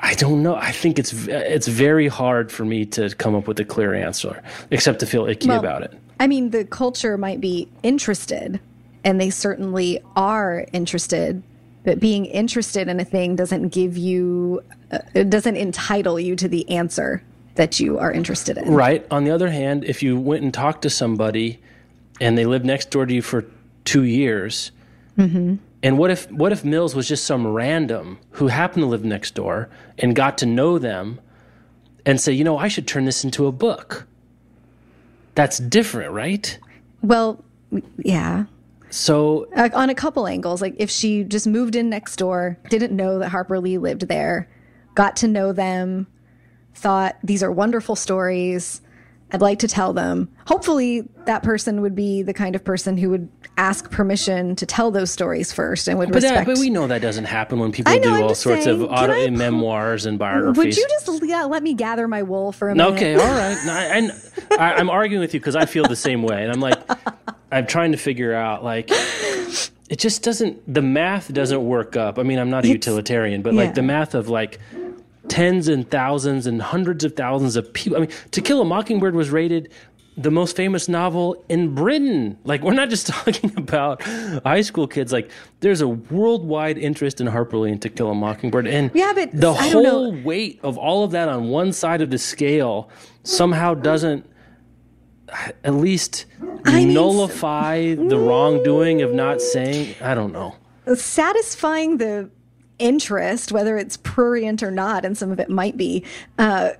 [0.00, 0.54] I don't know.
[0.54, 4.42] I think it's it's very hard for me to come up with a clear answer,
[4.70, 5.92] except to feel icky Well, about it.
[6.20, 8.60] I mean, the culture might be interested,
[9.04, 11.42] and they certainly are interested.
[11.84, 16.48] But being interested in a thing doesn't give you, uh, it doesn't entitle you to
[16.48, 17.22] the answer
[17.54, 18.72] that you are interested in.
[18.72, 19.06] Right.
[19.10, 21.60] On the other hand, if you went and talked to somebody
[22.20, 23.44] and they lived next door to you for
[23.84, 24.70] two years,
[25.82, 29.34] and what if what if Mills was just some random who happened to live next
[29.34, 29.68] door
[29.98, 31.20] and got to know them
[32.04, 34.06] and say, you know, I should turn this into a book.
[35.34, 36.58] That's different, right?
[37.02, 37.44] Well,
[37.98, 38.46] yeah.
[38.90, 42.96] So Uh, on a couple angles, like if she just moved in next door, didn't
[42.96, 44.48] know that Harper Lee lived there,
[44.94, 46.06] got to know them,
[46.74, 48.80] thought these are wonderful stories.
[49.30, 50.30] I'd like to tell them.
[50.46, 54.90] Hopefully, that person would be the kind of person who would ask permission to tell
[54.90, 56.46] those stories first and would but, that, respect.
[56.46, 58.90] but we know that doesn't happen when people know, do I'm all sorts saying, of
[58.90, 60.56] auto I- memoirs and biographies.
[60.56, 62.94] would you just yeah, let me gather my wool for a minute?
[62.94, 63.58] Okay, all right.
[63.66, 64.10] No, I,
[64.58, 66.78] I, I'm arguing with you because I feel the same way, and I'm like,
[67.52, 70.72] I'm trying to figure out like, it just doesn't.
[70.72, 72.18] The math doesn't work up.
[72.18, 73.64] I mean, I'm not a utilitarian, but yeah.
[73.64, 74.58] like the math of like
[75.28, 77.96] tens and thousands and hundreds of thousands of people.
[77.96, 79.72] I mean, To Kill a Mockingbird was rated
[80.18, 82.36] the most famous novel in Britain.
[82.42, 85.12] Like, we're not just talking about high school kids.
[85.12, 89.12] Like, there's a worldwide interest in Harper Lee and To Kill a Mockingbird, and Yeah,
[89.14, 92.90] but the I whole weight of all of that on one side of the scale
[93.22, 94.28] somehow doesn't
[95.62, 96.24] at least
[96.64, 98.28] mean, nullify the mm.
[98.28, 99.94] wrongdoing of not saying.
[100.00, 100.56] I don't know.
[100.94, 102.30] satisfying the
[102.78, 106.04] interest, whether it's prurient or not, and some of it might be,
[106.38, 106.70] uh,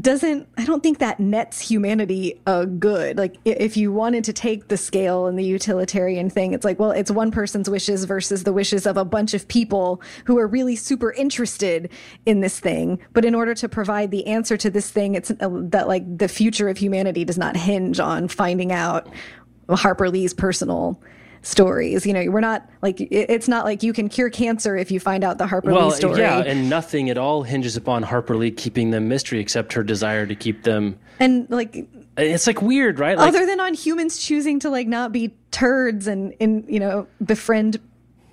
[0.00, 3.18] doesn't I don't think that nets humanity a good.
[3.18, 6.92] Like if you wanted to take the scale and the utilitarian thing, it's like, well,
[6.92, 10.76] it's one person's wishes versus the wishes of a bunch of people who are really
[10.76, 11.90] super interested
[12.24, 13.00] in this thing.
[13.12, 16.28] But in order to provide the answer to this thing, it's uh, that like the
[16.28, 19.08] future of humanity does not hinge on finding out
[19.68, 21.00] Harper Lee's personal
[21.42, 22.06] stories.
[22.06, 25.24] You know, we're not like it's not like you can cure cancer if you find
[25.24, 26.20] out the Harper Well, Lee story.
[26.20, 30.26] yeah, and nothing at all hinges upon Harper Lee keeping them mystery except her desire
[30.26, 30.98] to keep them.
[31.20, 31.86] and like
[32.16, 33.16] It's like weird, right?
[33.18, 37.06] Like, other than on humans choosing to like not be turds and and you know
[37.24, 37.78] befriend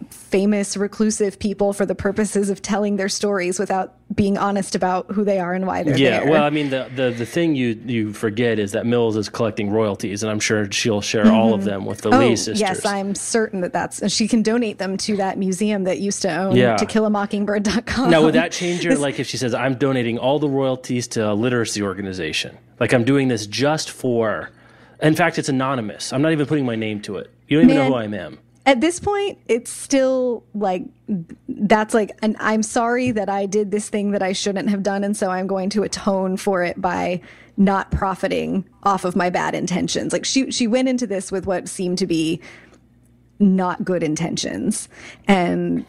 [0.10, 5.24] famous reclusive people for the purposes of telling their stories without being honest about who
[5.24, 6.32] they are and why they're yeah, there.
[6.32, 9.70] well, I mean, the, the the thing you you forget is that Mills is collecting
[9.70, 11.70] royalties, and I'm sure she'll share all of mm-hmm.
[11.70, 12.60] them with the Oh, Lee sisters.
[12.60, 16.22] yes, I'm certain that that's and she can donate them to that museum that used
[16.24, 16.78] to own Yeah.
[16.78, 18.10] to killamockingbird.com.
[18.10, 18.89] Now, would that change her?
[18.99, 23.03] Like, if she says, "I'm donating all the royalties to a literacy organization," like I'm
[23.03, 24.49] doing this just for.
[25.01, 26.12] In fact, it's anonymous.
[26.12, 27.32] I'm not even putting my name to it.
[27.47, 27.89] You don't even Man.
[27.89, 28.39] know who I am.
[28.66, 30.84] At this point it's still like
[31.47, 35.03] that's like and i'm sorry that i did this thing that i shouldn't have done
[35.03, 37.22] and so i'm going to atone for it by
[37.57, 41.68] not profiting off of my bad intentions like she she went into this with what
[41.68, 42.39] seemed to be
[43.39, 44.89] not good intentions
[45.28, 45.86] and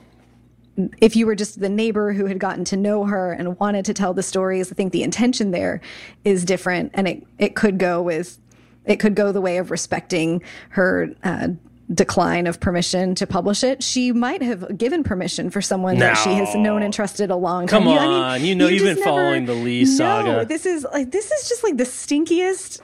[1.01, 3.95] if you were just the neighbor who had gotten to know her and wanted to
[3.95, 5.81] tell the stories, I think the intention there
[6.25, 8.39] is different, and it it could go with
[8.85, 11.11] it could go the way of respecting her.
[11.23, 11.49] Uh,
[11.93, 16.31] decline of permission to publish it she might have given permission for someone that she
[16.35, 18.83] has known and trusted a long time Come You- I mean, on, you know you've
[18.83, 20.45] just been following the Lee no, saga.
[20.45, 22.81] this is like this is just like the stinkiest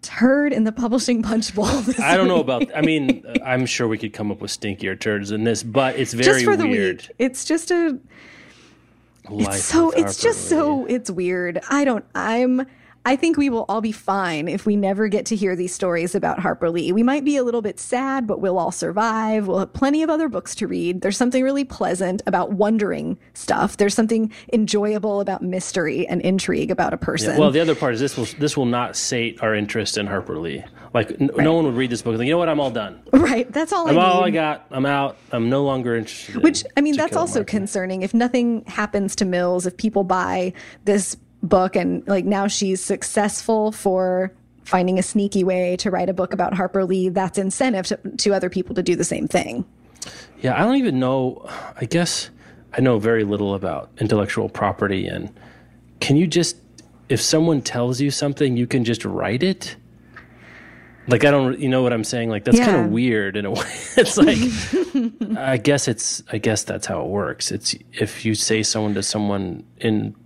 [0.00, 1.66] turd in the publishing punch bowl
[1.98, 2.64] I don't know about.
[2.76, 6.12] I mean, I'm sure we could come up with stinkier turds than this, but it's
[6.14, 7.02] very just for the weird.
[7.02, 7.98] week it's just a
[9.28, 12.64] Life it's so it's just so it's weird i don't i'm
[13.06, 16.14] i think we will all be fine if we never get to hear these stories
[16.14, 19.60] about harper lee we might be a little bit sad but we'll all survive we'll
[19.60, 23.94] have plenty of other books to read there's something really pleasant about wondering stuff there's
[23.94, 28.16] something enjoyable about mystery and intrigue about a person Well, the other part is this
[28.16, 30.64] will this will not sate our interest in Harper Lee.
[30.92, 32.70] Like n- no one would read this book and think, you know what, I'm all
[32.70, 33.00] done.
[33.12, 34.66] right that's all I'm i all I got.
[34.70, 35.16] I'm out.
[35.30, 36.36] I'm no longer interested.
[36.36, 37.46] in Which I mean, that's also Mockingbird.
[37.46, 38.02] concerning.
[38.02, 40.52] If nothing happens to Mills, if people buy
[40.84, 41.16] this
[41.46, 44.32] book and like now she's successful for
[44.66, 48.34] finding a sneaky way to write a book about Harper Lee, that's incentive to, to
[48.34, 49.64] other people to do the same thing.
[50.40, 51.48] Yeah, I don't even know.
[51.80, 52.30] I guess
[52.76, 55.06] I know very little about intellectual property.
[55.06, 55.32] And
[56.00, 56.56] can you just,
[57.08, 59.76] if someone tells you something, you can just write it?
[61.08, 62.30] Like, I don't, you know what I'm saying?
[62.30, 63.62] Like, that's kind of weird in a way.
[63.96, 64.38] it's like,
[65.38, 67.52] I guess it's, I guess that's how it works.
[67.52, 70.16] It's if you say someone to someone in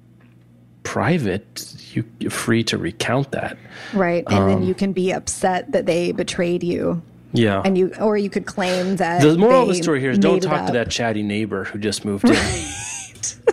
[0.83, 3.57] private, you, you're free to recount that.
[3.93, 4.25] Right.
[4.27, 7.03] And Um, then you can be upset that they betrayed you.
[7.33, 7.63] Yeah.
[7.65, 10.41] And you, or you could claim that The moral of the story here is don't
[10.43, 12.35] talk to that chatty neighbor who just moved in.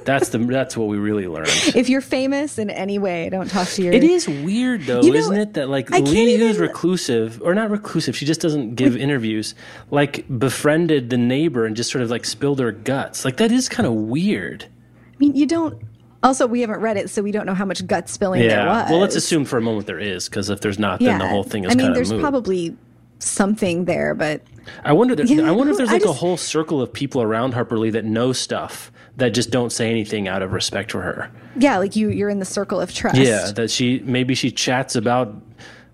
[0.03, 1.49] that's the that's what we really learned.
[1.75, 3.93] If you're famous in any way, don't talk to your.
[3.93, 5.53] It is weird though, You know, isn't it?
[5.55, 9.53] That like I can't Lady who's reclusive or not reclusive, she just doesn't give interviews,
[9.91, 13.25] like befriended the neighbor and just sort of like spilled her guts.
[13.25, 14.63] Like that is kind of weird.
[14.63, 15.81] I mean, you don't.
[16.27, 18.81] Also, we haven't read it, so we don't know how much gut spilling there Yeah.
[18.83, 18.91] was.
[18.91, 21.43] Well, let's assume for a moment there is, because if there's not, then the whole
[21.43, 22.75] thing is I mean, kind of there's probably
[23.19, 24.41] something there, but
[24.83, 25.15] I wonder.
[25.15, 27.89] There, Yeah, I wonder if there's like a whole circle of people around Harper Lee
[27.91, 31.31] that know stuff that just don't say anything out of respect for her.
[31.57, 33.17] yeah, like you, you're in the circle of trust.
[33.17, 35.33] Yeah, that she maybe she chats about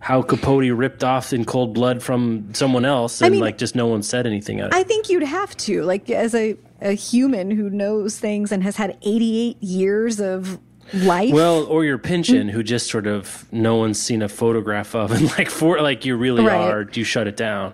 [0.03, 3.87] how Capote ripped off in cold blood from someone else, and mean, like just no
[3.87, 4.59] one said anything.
[4.59, 8.61] Out I think you'd have to, like, as a, a human who knows things and
[8.63, 10.59] has had 88 years of
[10.93, 11.31] life.
[11.33, 15.29] well, or your pension, who just sort of no one's seen a photograph of, and
[15.37, 16.69] like for like you really Right.
[16.69, 17.73] are, you shut it down.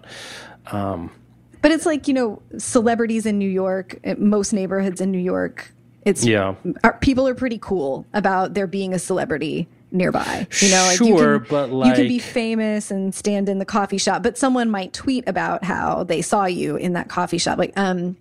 [0.72, 5.72] but it's like, you know, celebrities in New York, uh, most neighborhoods in New York,
[6.06, 6.54] it's Yeah.
[6.84, 10.48] are, people are pretty cool about there being a celebrity nearby.
[10.62, 13.66] You know, like you Sure, can, but you can be famous and stand in the
[13.66, 17.58] coffee shop, but someone might tweet about how they saw you in that coffee shop.
[17.58, 18.16] Like, um,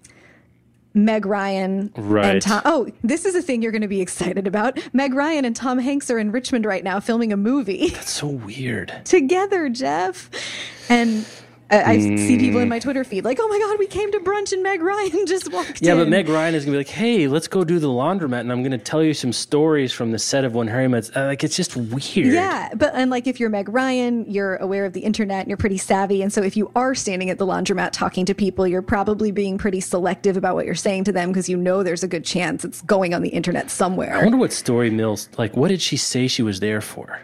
[0.95, 2.27] Meg Ryan Right.
[2.27, 2.63] and Tom.
[2.65, 4.79] Oh, this is a thing you're going to be excited about.
[4.93, 8.27] Meg Ryan and Tom Hanks are in Richmond right now filming a movie That's so
[8.27, 8.93] weird.
[9.05, 10.29] together, Jeff.
[10.89, 11.25] And
[11.71, 14.19] uh, I see people in my Twitter feed like, "Oh my god, we came to
[14.21, 16.79] brunch and Meg Ryan just walked Yeah, in." Yeah, but Meg Ryan is gonna be
[16.79, 20.13] like, "Hey, let's go do the laundromat," and I'm gonna tell you some stories from
[20.13, 21.11] the set of When Harry Met.
[21.17, 22.33] Uh, like, it's just weird.
[22.33, 25.57] Yeah, but and like if you're Meg Ryan, you're aware of the internet and you're
[25.57, 26.23] pretty savvy.
[26.23, 29.59] And so if you are standing at the laundromat talking to people, you're probably being
[29.59, 32.65] pretty selective about what you're saying to them because you know there's a good chance
[32.65, 34.17] it's going on the internet somewhere.
[34.17, 35.57] I wonder what Story Mills like.
[35.57, 37.21] What did she say she was there for?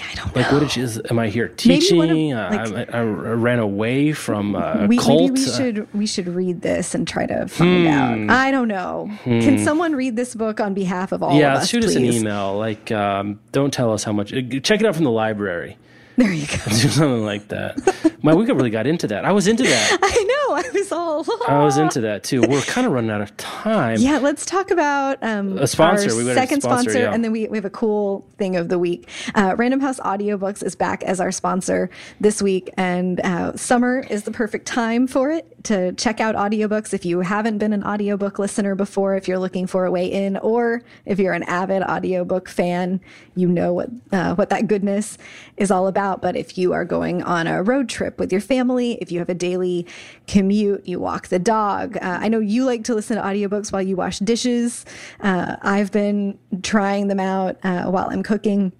[0.00, 0.52] Yeah, I don't Like, know.
[0.54, 0.80] what did she?
[0.80, 2.32] Is, am I here Maybe of, teaching?
[2.32, 5.20] uh, like- I, I, I ran away from uh, a we, cult.
[5.32, 8.30] maybe we should we should read this and try to find Hmm.
[8.30, 8.36] out.
[8.36, 9.10] I don't know.
[9.24, 11.72] Can someone read this book on behalf of all yeah, of us?
[11.72, 12.56] Yeah, shoot us an email.
[12.56, 14.32] Like, um, don't tell us how much.
[14.32, 15.76] uh, Check it out from the library.
[16.16, 16.56] There you go.
[16.64, 17.78] Do something like that.
[18.22, 19.24] My we really got into that.
[19.24, 19.98] I was into that.
[20.02, 20.54] I know.
[20.56, 21.24] I was all.
[21.48, 22.42] I was into that too.
[22.42, 23.98] We're kind of running out of time.
[23.98, 26.10] Yeah, let's talk about um, A sponsor.
[26.10, 27.14] Our We second sponsor, sponsor, yeah.
[27.14, 29.08] and then we, we have a cool thing of the week.
[29.34, 31.88] Uh, Random House Audiobooks is back as our sponsor
[32.20, 36.92] this week, and uh, summer is the perfect time for it to check out audiobooks.
[36.92, 40.36] If you haven't been an audiobook listener before, if you're looking for a way in,
[40.38, 43.00] or if you're an avid audiobook fan,
[43.36, 45.16] you know what uh, what that goodness
[45.56, 46.09] is all about.
[46.16, 49.28] But if you are going on a road trip with your family, if you have
[49.28, 49.86] a daily
[50.26, 51.96] commute, you walk the dog.
[51.96, 54.84] Uh, I know you like to listen to audiobooks while you wash dishes.
[55.20, 58.72] Uh, I've been trying them out uh, while I'm cooking.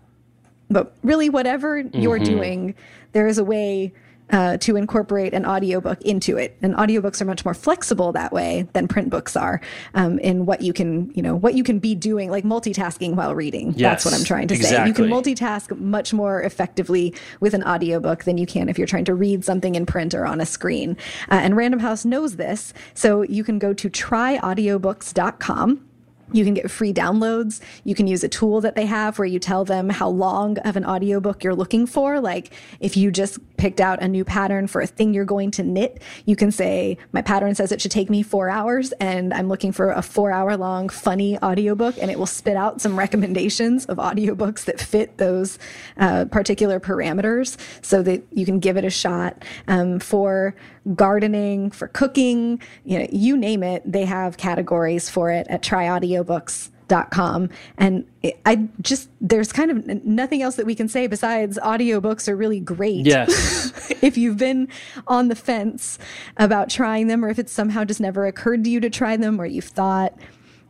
[0.68, 2.24] But really, whatever you're Mm-hmm.
[2.24, 2.74] doing,
[3.12, 3.92] there is a way
[4.32, 6.56] uh, to incorporate an audiobook into it.
[6.62, 9.60] And audiobooks are much more flexible that way than print books are
[9.94, 13.34] um, in what you can, you know, what you can be doing, like multitasking while
[13.34, 13.74] reading.
[13.90, 14.86] That's what I'm trying to say.
[14.86, 19.04] You can multitask much more effectively with an audiobook than you can if you're trying
[19.06, 20.96] to read something in print or on a screen.
[21.30, 22.72] Uh, and Random House knows this.
[22.94, 25.89] So you can go to tryaudiobooks.com.
[26.32, 27.60] You can get free downloads.
[27.84, 30.76] You can use a tool that they have where you tell them how long of
[30.76, 32.20] an audiobook you're looking for.
[32.20, 35.62] Like if you just picked out a new pattern for a thing you're going to
[35.62, 39.48] knit, you can say, My pattern says it should take me four hours, and I'm
[39.48, 43.86] looking for a four hour long funny audiobook, and it will spit out some recommendations
[43.86, 45.58] of audiobooks that fit those
[45.98, 50.54] uh, particular parameters so that you can give it a shot um, for
[50.94, 57.50] gardening, for cooking, you know, you name it, they have categories for it at tryaudiobooks.com.
[57.78, 58.04] And
[58.44, 62.60] I just, there's kind of nothing else that we can say besides audiobooks are really
[62.60, 63.06] great.
[63.06, 63.92] Yes.
[64.02, 64.68] if you've been
[65.06, 65.98] on the fence
[66.36, 69.40] about trying them, or if it's somehow just never occurred to you to try them,
[69.40, 70.18] or you've thought,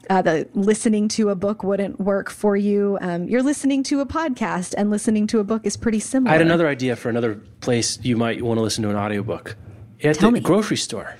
[0.09, 2.99] uh, the listening to a book wouldn't work for you.
[3.01, 6.31] Um, you're listening to a podcast, and listening to a book is pretty similar.
[6.31, 9.57] I had another idea for another place you might want to listen to an audiobook.
[10.03, 10.41] At Tell the me.
[10.41, 11.15] grocery store.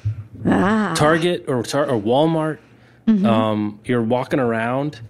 [0.47, 0.95] Ah.
[0.97, 2.59] Target or Tar- or Walmart.
[3.07, 3.27] Mm-hmm.
[3.27, 5.01] Um, you're walking around.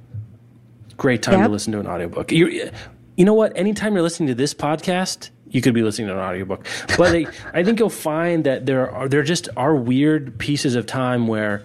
[0.96, 1.46] Great time Yep.
[1.46, 2.32] to listen to an audiobook.
[2.32, 2.70] You
[3.16, 3.56] you know what?
[3.56, 6.66] Anytime you're listening to this podcast, you could be listening to an audiobook.
[6.96, 10.86] But they, I think you'll find that there are there just are weird pieces of
[10.86, 11.62] time where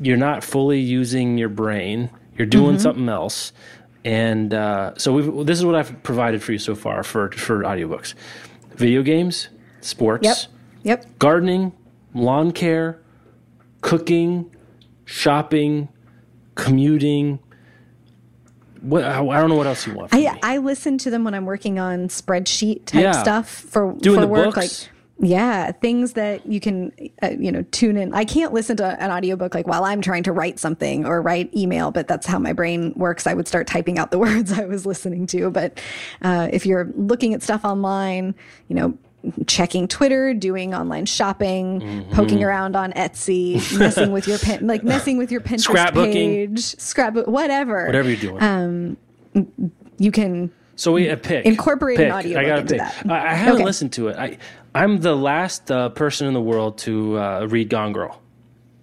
[0.00, 2.10] you're not fully using your brain.
[2.38, 3.52] You're doing something else.
[4.02, 7.62] And uh, so we've, this is what I've provided for you so far for for
[7.64, 8.14] audiobooks:
[8.76, 9.48] video games,
[9.82, 10.36] sports, Yep.
[10.82, 11.18] Yep.
[11.18, 11.72] gardening,
[12.14, 13.00] lawn care,
[13.80, 14.50] cooking,
[15.04, 15.88] shopping,
[16.54, 17.38] commuting.
[18.80, 20.10] What I don't know what else you want.
[20.10, 20.40] From I me.
[20.42, 23.12] I listen to them when I'm working on spreadsheet type Yeah.
[23.22, 24.56] stuff for Doing for the work books?
[24.56, 24.90] like
[25.22, 28.14] yeah, things that you can uh, you know tune in.
[28.14, 31.54] I can't listen to an audiobook like while I'm trying to write something or write
[31.54, 33.26] email, but that's how my brain works.
[33.26, 35.78] I would start typing out the words I was listening to, but
[36.22, 38.34] uh, if you're looking at stuff online,
[38.68, 38.96] you know,
[39.46, 42.12] checking Twitter, doing online shopping, Mm-hmm.
[42.12, 46.12] poking around on Etsy, messing with your pin, like messing with your Pinterest Scrapbooking.
[46.54, 47.86] page, scrapbook, whatever.
[47.86, 48.42] Whatever you're doing.
[48.42, 48.96] Um,
[49.98, 51.44] You can So we a pick.
[51.44, 52.14] Incorporate an pick.
[52.14, 52.78] audiobook I got to pick.
[52.78, 53.10] that.
[53.10, 53.64] I, I haven't Okay.
[53.64, 54.16] listened to it.
[54.16, 54.38] I
[54.74, 58.20] I'm the last uh, person in the world to uh, read Gone Girl.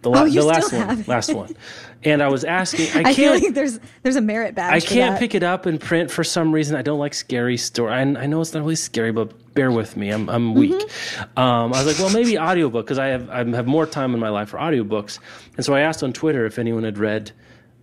[0.03, 1.07] The, la- Oh, the last one, haven't.
[1.07, 1.55] last one.
[2.03, 2.87] And I was asking.
[2.95, 3.43] I I feel can't.
[3.43, 4.83] like there's there's a merit badge.
[4.83, 6.75] I can't pick it up and print for some reason.
[6.75, 7.91] I don't like scary story.
[7.91, 10.11] I, I know it's not really scary, but bear with me.
[10.11, 10.71] I'm I'm weak.
[10.73, 11.39] Mm-hmm.
[11.39, 14.19] Um, I was like, well, maybe audiobook because I have I have more time in
[14.19, 15.19] my life for audiobooks.
[15.55, 17.31] And so I asked on Twitter if anyone had read.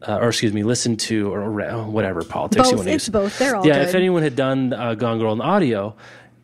[0.06, 3.08] Uh, or excuse me, listened to or read, oh, whatever politics you want to use.
[3.08, 3.38] both.
[3.38, 3.78] They're all yeah.
[3.78, 3.88] good.
[3.88, 5.96] If anyone had done uh, Gone Girl in audio,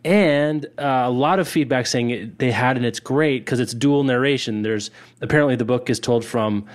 [0.03, 3.75] and uh, a lot of feedback saying it, they had, and it's great because it's
[3.75, 4.63] dual narration.
[4.63, 4.91] There's
[5.21, 6.67] apparently the book is told from.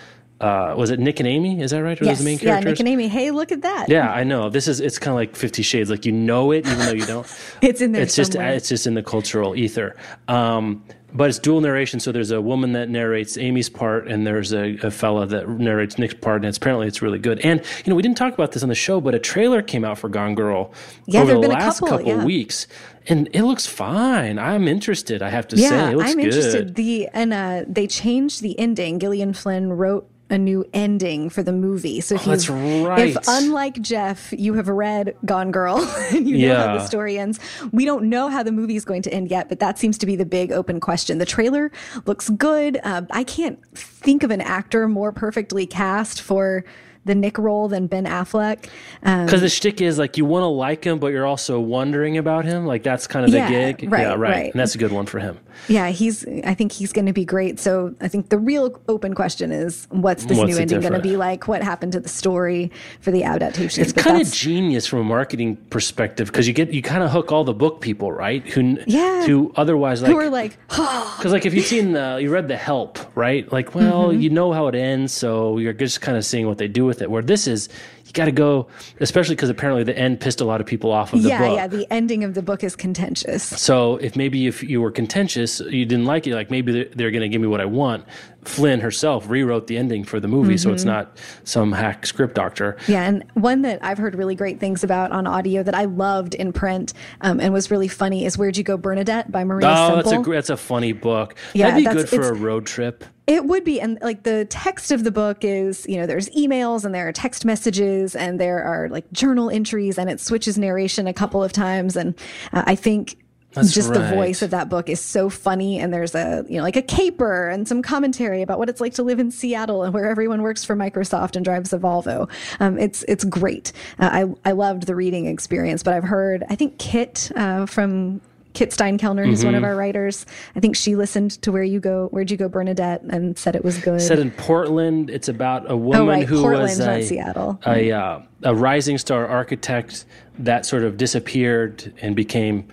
[0.42, 1.62] Uh, was it Nick and Amy?
[1.62, 2.00] Is that right?
[2.02, 2.18] Or Yes.
[2.20, 2.60] the main yeah.
[2.60, 3.08] Nick and Amy.
[3.08, 3.88] Hey, look at that.
[3.88, 4.50] Yeah, I know.
[4.50, 5.90] This is it's kind of like Fifty Shades.
[5.90, 7.26] Like you know it, even though you don't.
[7.62, 9.96] It's in there It's just it's just in the cultural ether.
[10.28, 10.84] Um,
[11.14, 12.02] but it's dual narration.
[12.02, 15.98] So there's a woman that narrates Amy's part, and there's a, a fella that narrates
[15.98, 17.40] Nick's part, and it's, apparently it's really good.
[17.40, 19.86] And you know, we didn't talk about this on the show, but a trailer came
[19.86, 20.74] out for Gone Girl
[21.06, 22.26] Yeah, over the last couple, yeah.
[22.26, 22.68] weeks,
[23.08, 24.38] and it looks fine.
[24.38, 25.22] I'm interested.
[25.22, 26.26] I have to yeah, say, it looks I'm good.
[26.26, 26.76] interested.
[26.76, 29.00] The and uh, they changed the ending.
[29.00, 32.01] Gillian Flynn wrote a new ending for the movie.
[32.01, 33.09] So if Oh, that's you, right.
[33.09, 35.78] if unlike Jeff, you have read Gone Girl
[36.11, 37.39] and you know how the story ends,
[37.71, 39.49] we don't know how the movie is going to end yet.
[39.49, 41.19] But that seems to be the big open question.
[41.19, 41.71] The trailer
[42.07, 42.80] looks good.
[42.84, 46.65] Uh, I can't think of an actor more perfectly cast for
[47.05, 48.67] the Nick role than Ben Affleck.
[49.03, 52.17] Um, Because the shtick is like you want to like him, but you're also wondering
[52.17, 52.65] about him.
[52.65, 53.91] Like that's kind of the Yeah, gig.
[53.91, 54.19] right, yeah, right.
[54.19, 54.51] right.
[54.51, 55.38] And that's a good one for him.
[55.68, 56.26] Yeah, he's.
[56.43, 57.60] I think he's going to be great.
[57.60, 60.99] So I think the real open question is, what's this What's new ending going to
[60.99, 61.47] be like?
[61.47, 63.82] What happened to the story for the adaptation?
[63.84, 67.32] It's kind of genius from a marketing perspective because you get you kind of hook
[67.32, 68.45] all the book people, right?
[68.49, 69.26] Who Yeah.
[69.26, 72.58] who otherwise like who are like, because like if you've seen the you read the
[72.58, 73.51] Help, right?
[73.51, 74.22] Like, well, Mm-hmm.
[74.22, 77.01] you know how it ends, so you're just kind of seeing what they do with
[77.01, 77.10] it.
[77.10, 77.70] Where this is,
[78.06, 78.68] you got to go,
[78.99, 81.49] especially because apparently the end pissed a lot of people off of the yeah, book.
[81.49, 81.56] yeah.
[81.56, 81.68] yeah.
[81.68, 83.43] The ending of the book is contentious.
[83.43, 87.12] So if maybe if you were contentious, you didn't like it, like maybe they're, they're
[87.12, 88.06] going to give me what I want.
[88.46, 90.91] Flynn herself rewrote the ending for the movie, so it's Mm-hmm.
[90.91, 92.78] not some hack script doctor.
[92.88, 96.36] Yeah, and one that I've heard really great things about on audio that I loved
[96.36, 99.96] in print um, and was really funny is "Where'd You Go, Bernadette" by Maria Oh,
[99.96, 101.36] that's a that's a funny book.
[101.54, 103.04] Yeah, That'd be good for a road trip.
[103.28, 103.82] It would be.
[103.82, 107.12] And like the text of the book is, you know, there's emails and there are
[107.12, 111.52] text messages and there are like journal entries and it switches narration a couple of
[111.52, 111.96] times.
[111.96, 112.14] And
[112.54, 113.18] uh, I think
[113.56, 115.80] That's just the voice of that book is so funny.
[115.80, 118.93] And there's a, you know, like a caper and some commentary about what it's like
[118.95, 122.30] to live in Seattle and where everyone works for Microsoft and drives a Volvo.
[122.60, 123.72] Um, it's, it's great.
[123.99, 128.22] Uh, I, I loved the reading experience, but I've heard, I think Kit uh, from
[128.53, 129.66] Kit Steinkellner, who's one of Mm-hmm.
[129.66, 130.26] our writers.
[130.56, 133.66] I think she listened to Where You Go, Where'd You Go, Bernadette, and said it
[133.66, 133.99] was good.
[134.01, 137.60] Said in Portland, it's about a woman Oh, right, who Portland, was a, Seattle.
[137.66, 140.06] a, uh, a rising star architect
[140.39, 142.66] that sort of disappeared and became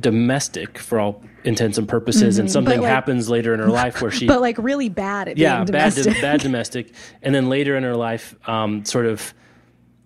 [0.00, 2.82] domestic for all intents and purposes, and something Mm-hmm.
[2.82, 5.66] like- happens later in her life where she but like really bad at yeah bad
[5.94, 6.20] domestic.
[6.20, 6.92] bad domestic
[7.22, 9.34] and then later in her life um, sort of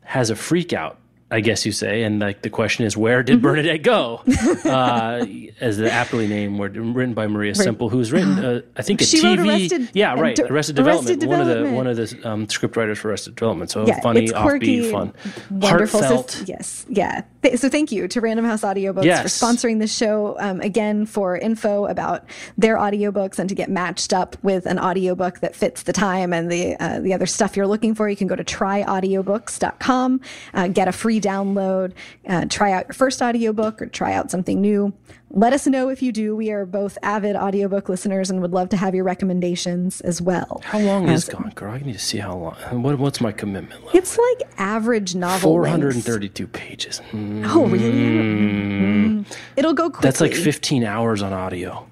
[0.02, 0.98] has a freak out
[1.30, 3.26] i guess you say and like the question is where Mm-hmm.
[3.26, 4.22] did bernadette go
[4.64, 5.24] uh,
[5.60, 9.04] as the aptly name were written by maria Semple, who's written uh, i think a
[9.04, 12.48] She tv Arrested- yeah right arrested development, Arrested one of the one of the um,
[12.48, 15.12] script writers for arrested development so yeah, funny quirky, offbeat fun
[15.50, 16.00] wonderful.
[16.00, 17.22] So- heartfelt yes, yeah.
[17.42, 19.22] Th- So thank you to Random House Audiobooks Yes.
[19.22, 20.36] for sponsoring this show.
[20.40, 22.24] Um, again, for info about
[22.56, 26.50] their audiobooks and to get matched up with an audiobook that fits the time and
[26.50, 30.20] the uh, the other stuff you're looking for, you can go to tryaudiobooks.com,
[30.54, 31.92] uh, get a free download,
[32.28, 34.92] uh, try out your first audiobook or try out something new.
[35.30, 36.34] Let us know if you do.
[36.34, 40.62] We are both avid audiobook listeners and would love to have your recommendations as well.
[40.64, 43.84] how long is gone girl i need to see how long what, what's my commitment
[43.84, 46.04] level It's like average novel length.
[46.04, 47.44] 432 pages Hmm.
[47.46, 49.24] Oh, really?
[49.56, 50.06] It'll go quickly.
[50.08, 51.86] That's like 15 hours on audio.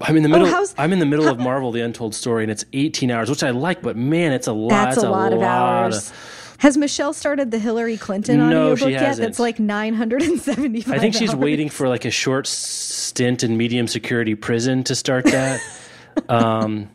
[0.00, 0.46] I'm in the middle.
[0.48, 3.42] Oh, I'm in the middle of Marvel: The Untold Story, and it's 18 hours, which
[3.44, 3.80] I like.
[3.80, 4.70] But man, it's a lot.
[4.70, 6.12] That's it's a lot of hours.
[6.58, 9.02] Has Michelle started the Hillary Clinton No, audiobook she yet?
[9.02, 9.26] hasn't.
[9.26, 11.36] That's like 975 I think she's hours.
[11.38, 15.60] waiting for like a short stint in medium security prison to start that.
[16.28, 16.88] um,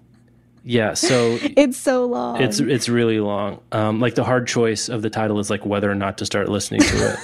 [0.63, 2.41] yeah, so It's so long.
[2.41, 3.59] it's it's really long.
[3.71, 6.49] Um, like the hard choice of the title is like whether or not to start
[6.49, 7.19] listening to it.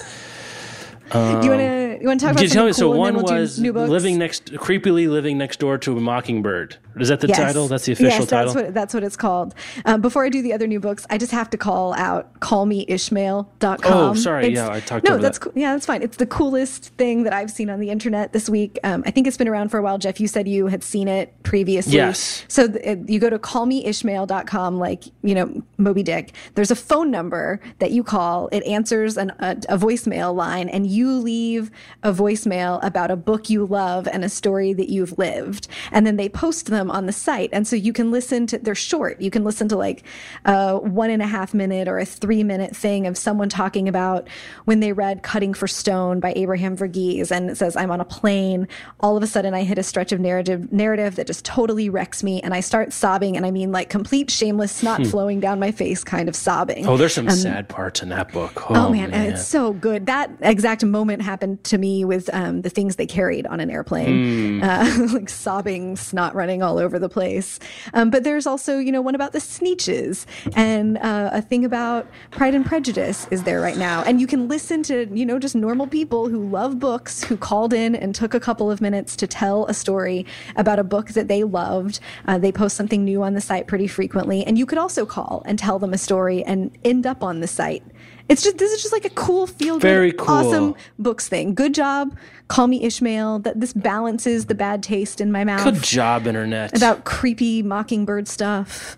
[1.14, 1.20] you
[1.50, 2.74] want to you want to talk about Did you tell something me?
[2.74, 6.78] So cool and one we'll was living next, creepily living next door to a mockingbird.
[7.00, 7.38] Is that the Yes.
[7.38, 7.68] title?
[7.68, 8.54] That's the official yes, title.
[8.54, 9.54] That's what, that's what it's called.
[9.86, 13.80] Um, before I do the other new books, I just have to call out callmeishmael.com.
[13.93, 14.46] Oh, sorry.
[14.48, 15.43] It's- Yeah, I talked No, that's that.
[15.43, 15.54] cool.
[15.56, 16.02] Yeah, that's fine.
[16.02, 18.80] It's the coolest thing that I've seen on the internet this week.
[18.84, 19.98] Um, I think it's been around for a while.
[19.98, 21.93] Jeff, you said you had seen it previously.
[21.96, 22.46] Yes.
[22.48, 26.32] So th- you go to callmeishmael.com, like, you know, Moby Dick.
[26.56, 28.48] There's a phone number that you call.
[28.52, 31.72] It answers an, a, a voicemail line, and you leave
[32.04, 35.68] a voicemail about a book you love and a story that you've lived.
[35.92, 37.50] And then they post them on the site.
[37.52, 39.20] And so you can listen to, they're short.
[39.22, 40.04] You can listen to like
[40.46, 44.28] a one and a half minute or a three minute thing of someone talking about
[44.66, 47.32] when they read Cutting for Stone by Abraham Verghese.
[47.32, 48.68] And it says, I'm on a plane.
[49.02, 52.24] All of a sudden, I hit a stretch of narrative, narrative that just totally wrecks
[52.24, 52.42] me.
[52.42, 53.36] And I start sobbing.
[53.36, 55.10] And I mean, like complete shameless snot hmm.
[55.10, 56.88] flowing down my face, kind of sobbing.
[56.88, 58.70] oh, there's some sad parts in that book.
[58.70, 60.06] Oh, Oh man, and it's so good.
[60.06, 64.62] That exact moment happened to me with um, the things they carried on an airplane,
[64.64, 67.60] uh, like sobbing, snot running all over the place.
[67.94, 72.08] Um, but there's also, you know, one about the Sneetches and uh, a thing about
[72.32, 75.56] Pride and Prejudice is there right now, and you can listen to, you know, just
[75.56, 79.28] normal people who love books who called in and took a couple of minutes to
[79.28, 82.00] tell a story about a book that they loved.
[82.28, 85.44] Uh, they post something new on the site pretty frequently, and you could also call
[85.46, 87.84] and tell them a story and end up on the site.
[88.28, 90.36] It's just this is just like a cool feel Very good, cool.
[90.36, 91.53] awesome books thing.
[91.53, 92.18] Good job.
[92.47, 93.39] Call me Ishmael.
[93.39, 96.76] That this balances the bad taste in my mouth Good job, internet.
[96.76, 98.97] about creepy mockingbird stuff.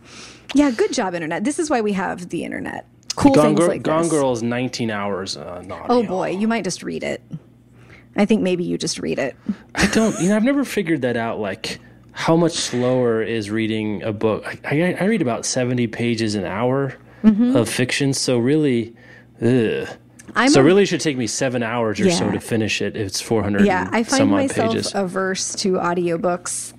[0.53, 1.43] Yeah, good job, internet.
[1.43, 2.87] This is why we have the internet.
[3.17, 4.11] Cool Gone, things Girl, like Gone this.
[4.11, 5.85] Girl is 19 hours audio.
[5.89, 7.21] Oh boy, you might just read it.
[8.15, 9.35] I think maybe you just read it.
[9.75, 10.17] I don't.
[10.21, 11.39] You know, I've never figured that out.
[11.39, 11.79] Like,
[12.13, 14.43] how much slower is reading a book?
[14.65, 17.55] I, I, I read about 70 pages an hour Mm-hmm.
[17.55, 18.13] of fiction.
[18.13, 18.93] So really,
[19.41, 19.87] ugh.
[20.35, 22.95] I'm so a- really, should take me seven hours or so to finish it.
[22.95, 24.91] It's 400 Yeah, I find some myself pages.
[24.93, 26.73] averse to audiobooks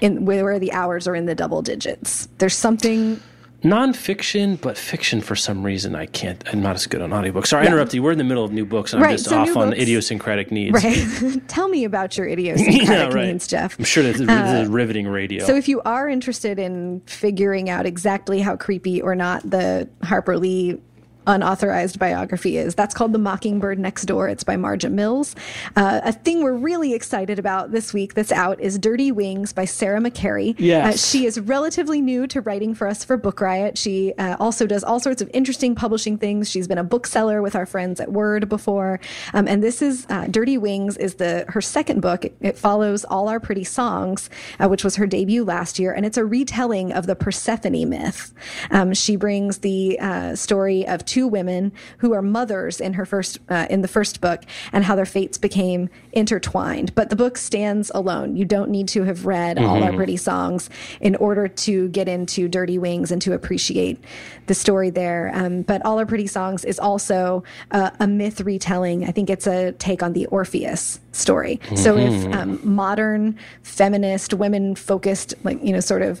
[0.00, 2.28] in where the hours are in the double digits.
[2.38, 3.20] There's something
[3.66, 6.42] Nonfiction, but fiction for some reason I can't.
[6.52, 7.48] I'm not as good on audiobooks.
[7.48, 8.02] Sorry, I interrupt you.
[8.02, 10.52] We're in the middle of new books, and I'm just so off on books- idiosyncratic
[10.52, 10.72] needs.
[10.84, 11.40] right.
[11.48, 13.26] Tell me about your idiosyncratic Yeah, right.
[13.26, 13.76] needs, Jeff.
[13.78, 15.44] I'm sure this, is- this is uh, riveting radio.
[15.44, 20.38] So if you are interested in figuring out exactly how creepy or not the Harper
[20.38, 20.80] Lee
[21.26, 24.28] unauthorized biography is, that's called The Mockingbird Next Door.
[24.28, 25.34] It's by Marja Mills.
[25.74, 29.64] Uh, a thing we're really excited about this week that's out is Dirty Wings by
[29.64, 30.54] Sarah McCarry.
[30.58, 30.94] Yes.
[30.94, 33.78] Uh, she is relatively new to writing for us for Book Riot.
[33.78, 36.50] She uh, also does all sorts of interesting publishing things.
[36.50, 39.00] She's been a bookseller with our friends at Word before.
[39.34, 42.24] Um, and this is uh, Dirty Wings is the her second book.
[42.24, 46.04] It, it follows All Our Pretty Songs, uh, which was her debut last year, and
[46.04, 48.34] it's a retelling of the Persephone myth.
[48.70, 53.38] Um, she brings the uh, story of two women who are mothers in her first
[53.48, 54.42] uh, in the first book,
[54.72, 56.92] and how their fates became intertwined.
[56.96, 58.34] But the book stands alone.
[58.34, 60.68] You don't need to have read All Our Pretty Songs
[61.00, 64.02] in order to get into Dirty Wings and to appreciate
[64.48, 65.30] the story there.
[65.32, 69.04] Um, but All Our Pretty Songs is also uh, a myth retelling.
[69.04, 71.60] I think it's a take on the Orpheus story.
[71.76, 76.20] So if um, modern feminist, women focused, like, you know, sort of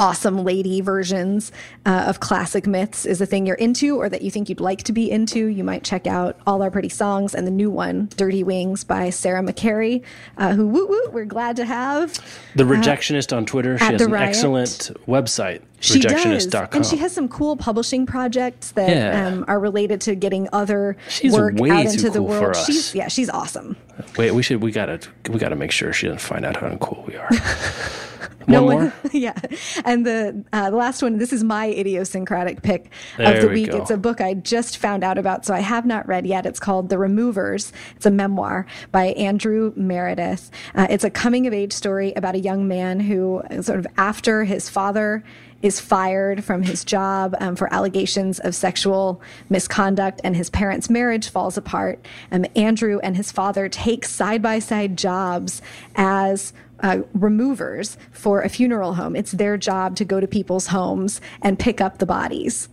[0.00, 1.52] awesome lady versions
[1.86, 4.82] uh, of classic myths is a thing you're into or that you think you'd like
[4.84, 8.08] to be into, you might check out All Our Pretty Songs and the new one,
[8.16, 10.02] Dirty Wings by Sarah McCarry,
[10.38, 12.14] uh, who woo woo, we're glad to have.
[12.56, 13.78] the Rejectionist on Twitter.
[13.78, 14.28] She has an Riot.
[14.30, 16.12] excellent website, She does.
[16.12, 16.68] rejectionist.com.
[16.72, 19.26] And she has some cool publishing projects that Yeah.
[19.26, 22.56] um, are related to getting other She's work out into the cool for world.
[22.56, 23.76] She's yeah, she's awesome.
[24.16, 24.62] Wait, we should.
[24.62, 24.98] We gotta.
[25.28, 27.28] We gotta make sure she doesn't find out how uncool we are.
[28.50, 28.92] No one more.
[29.12, 29.38] yeah.
[29.84, 33.54] And the uh, the last one, this is my idiosyncratic pick There of the we
[33.54, 33.70] week.
[33.70, 33.78] go.
[33.78, 36.46] It's a book I just found out about, so I have not read yet.
[36.46, 37.72] It's called The Removers.
[37.96, 40.50] It's a memoir by Andrew Meredith.
[40.74, 44.44] Uh, it's a coming of age story about a young man who, sort of after
[44.44, 45.22] his father
[45.62, 49.20] is fired from his job um, for allegations of sexual
[49.50, 52.04] misconduct and his parents' marriage falls apart.
[52.32, 55.60] Um, Andrew and his father take side by side jobs
[55.96, 56.52] as
[56.82, 59.14] uh, removers for a funeral home.
[59.16, 62.68] It's their job to go to people's homes and pick up the bodies.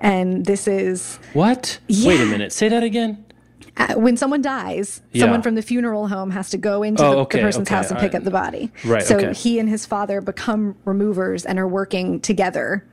[0.00, 1.78] And this is What?
[1.88, 2.52] Wait a minute.
[2.52, 3.24] Say that again.
[3.76, 5.22] uh, when someone dies, Yeah.
[5.22, 7.74] someone from the funeral home has to go into Oh, the, okay, the person's okay,
[7.76, 8.70] house and pick up the body.
[8.84, 9.32] Right, So okay.
[9.32, 12.84] he and his father become removers and are working together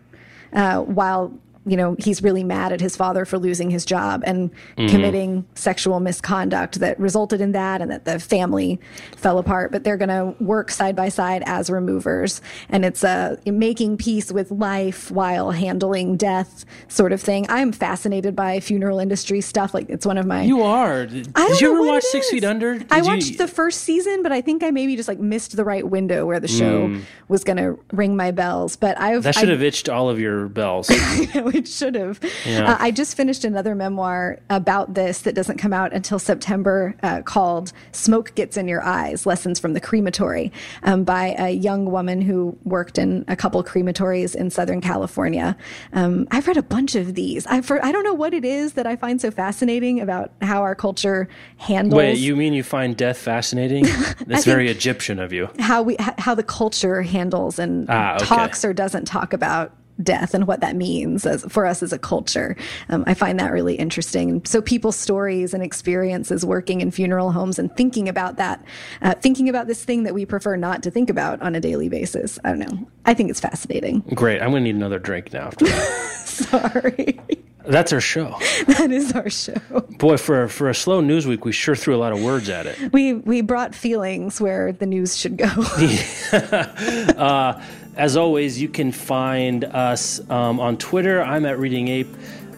[0.54, 1.34] uh, while
[1.68, 4.88] you know he's really mad at his father for losing his job and Mm-hmm.
[4.90, 8.80] committing sexual misconduct that resulted in that and that the family
[9.16, 13.38] fell apart but they're going to work side by side as removers and it's a
[13.46, 19.42] making peace with life while handling death sort of thing i'm fascinated by funeral industry
[19.42, 21.06] stuff like it's one of my You are.
[21.06, 21.28] Did
[21.62, 22.30] you ever watch Six.
[22.30, 22.78] Feet Under?
[22.78, 25.56] Did I you- watched the first season, but I think I maybe just like missed
[25.56, 26.96] the right window where the show
[27.28, 28.76] was going to ring my bells.
[28.76, 29.24] But I've Mm.
[29.24, 30.90] That should have itched all of your bells.
[31.58, 32.20] it should have.
[32.46, 32.72] Yeah.
[32.74, 37.22] Uh, I just finished another memoir about this that doesn't come out until September uh,
[37.24, 40.52] called Smoke Gets in Your Eyes Lessons from the Crematory
[40.84, 45.58] um, by a young woman who worked in a couple crematories in Southern California.
[45.94, 47.46] Um, I've read a bunch of these.
[47.48, 50.76] I've, I don't know what it is that I find so fascinating about how our
[50.76, 51.28] culture
[51.58, 53.84] handles Wait, you mean you find death fascinating?
[54.28, 55.50] That's very Egyptian of you.
[55.60, 58.26] how we how the culture handles and Ah, okay.
[58.26, 62.00] talks or doesn't talk about death and what that means as, for us as a
[62.00, 62.56] culture.
[62.90, 64.44] Um, I find that really interesting.
[64.46, 68.64] So people's stories and experiences working in funeral homes and thinking about that,
[69.02, 71.90] uh, thinking about this thing that we prefer not to think about on a daily
[71.90, 72.40] basis.
[72.44, 72.88] I don't know.
[73.06, 74.02] I think it's fascinating.
[74.14, 74.42] Great.
[74.42, 76.02] I'm going to need another drink now after that.
[76.26, 77.20] Sorry.
[77.68, 78.36] That's our show.
[78.68, 79.60] that is our show.
[79.98, 82.50] Boy, for a, for a slow news week, we sure threw a lot of words
[82.50, 82.94] at it.
[82.94, 85.48] We we brought feelings where the news should go.
[87.98, 91.22] As always, you can find us um, on Twitter.
[91.22, 92.16] I'm at Reading Ape.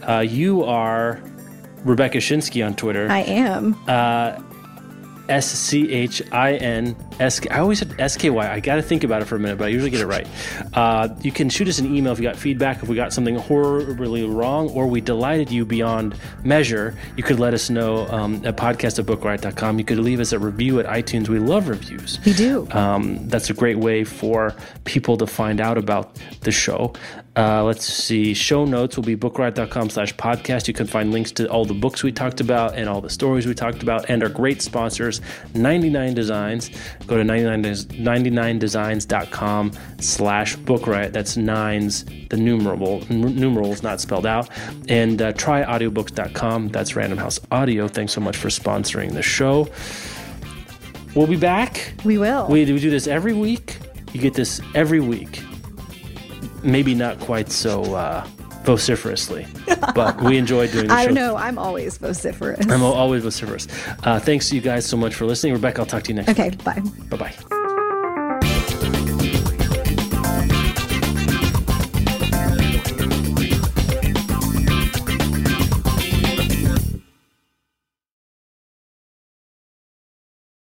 [0.07, 1.21] Uh, you are
[1.85, 3.09] Rebecca Schinsky on Twitter.
[3.09, 3.75] I am.
[5.29, 7.39] S C H I N S.
[7.49, 8.51] I always said S K Y.
[8.51, 10.27] I got to think about it for a minute, but I usually get it right.
[10.73, 13.35] Uh, you can shoot us an email if you got feedback, if we got something
[13.35, 16.95] horribly wrong, or we delighted you beyond measure.
[17.15, 19.79] You could let us know um, at podcast at bookriot.com.
[19.79, 21.29] You could leave us a review at iTunes.
[21.29, 22.19] We love reviews.
[22.25, 22.67] We do.
[22.71, 24.55] Um, that's a great way for
[24.85, 26.93] people to find out about the show.
[27.39, 28.33] Uh, let's see.
[28.33, 30.67] Show notes will be bookriot.com slash podcast.
[30.67, 33.47] You can find links to all the books we talked about and all the stories
[33.47, 35.21] we talked about and our great sponsors,
[35.53, 36.69] 99 Designs.
[37.07, 39.71] Go to 99, 99designs.com
[40.01, 41.13] slash bookriot.
[41.13, 44.49] That's nines, the numerable, n- numerals not spelled out.
[44.89, 46.67] And uh, tryaudiobooks.com.
[46.69, 47.87] That's Random House Audio.
[47.87, 49.69] Thanks so much for sponsoring the show.
[51.15, 51.93] We'll be back.
[52.03, 52.47] we will.
[52.47, 53.77] We, we do this every week.
[54.11, 55.41] You get this every week.
[56.63, 58.25] Maybe not quite so uh,
[58.63, 59.47] vociferously,
[59.95, 61.13] but we enjoy doing the I show.
[61.13, 61.35] know.
[61.35, 62.65] I'm always vociferous.
[62.69, 63.67] I'm always vociferous.
[64.03, 65.53] Uh, thanks you guys so much for listening.
[65.53, 66.63] Rebecca, I'll talk to you next okay, week.
[66.63, 66.81] bye.
[67.09, 67.55] Bye bye.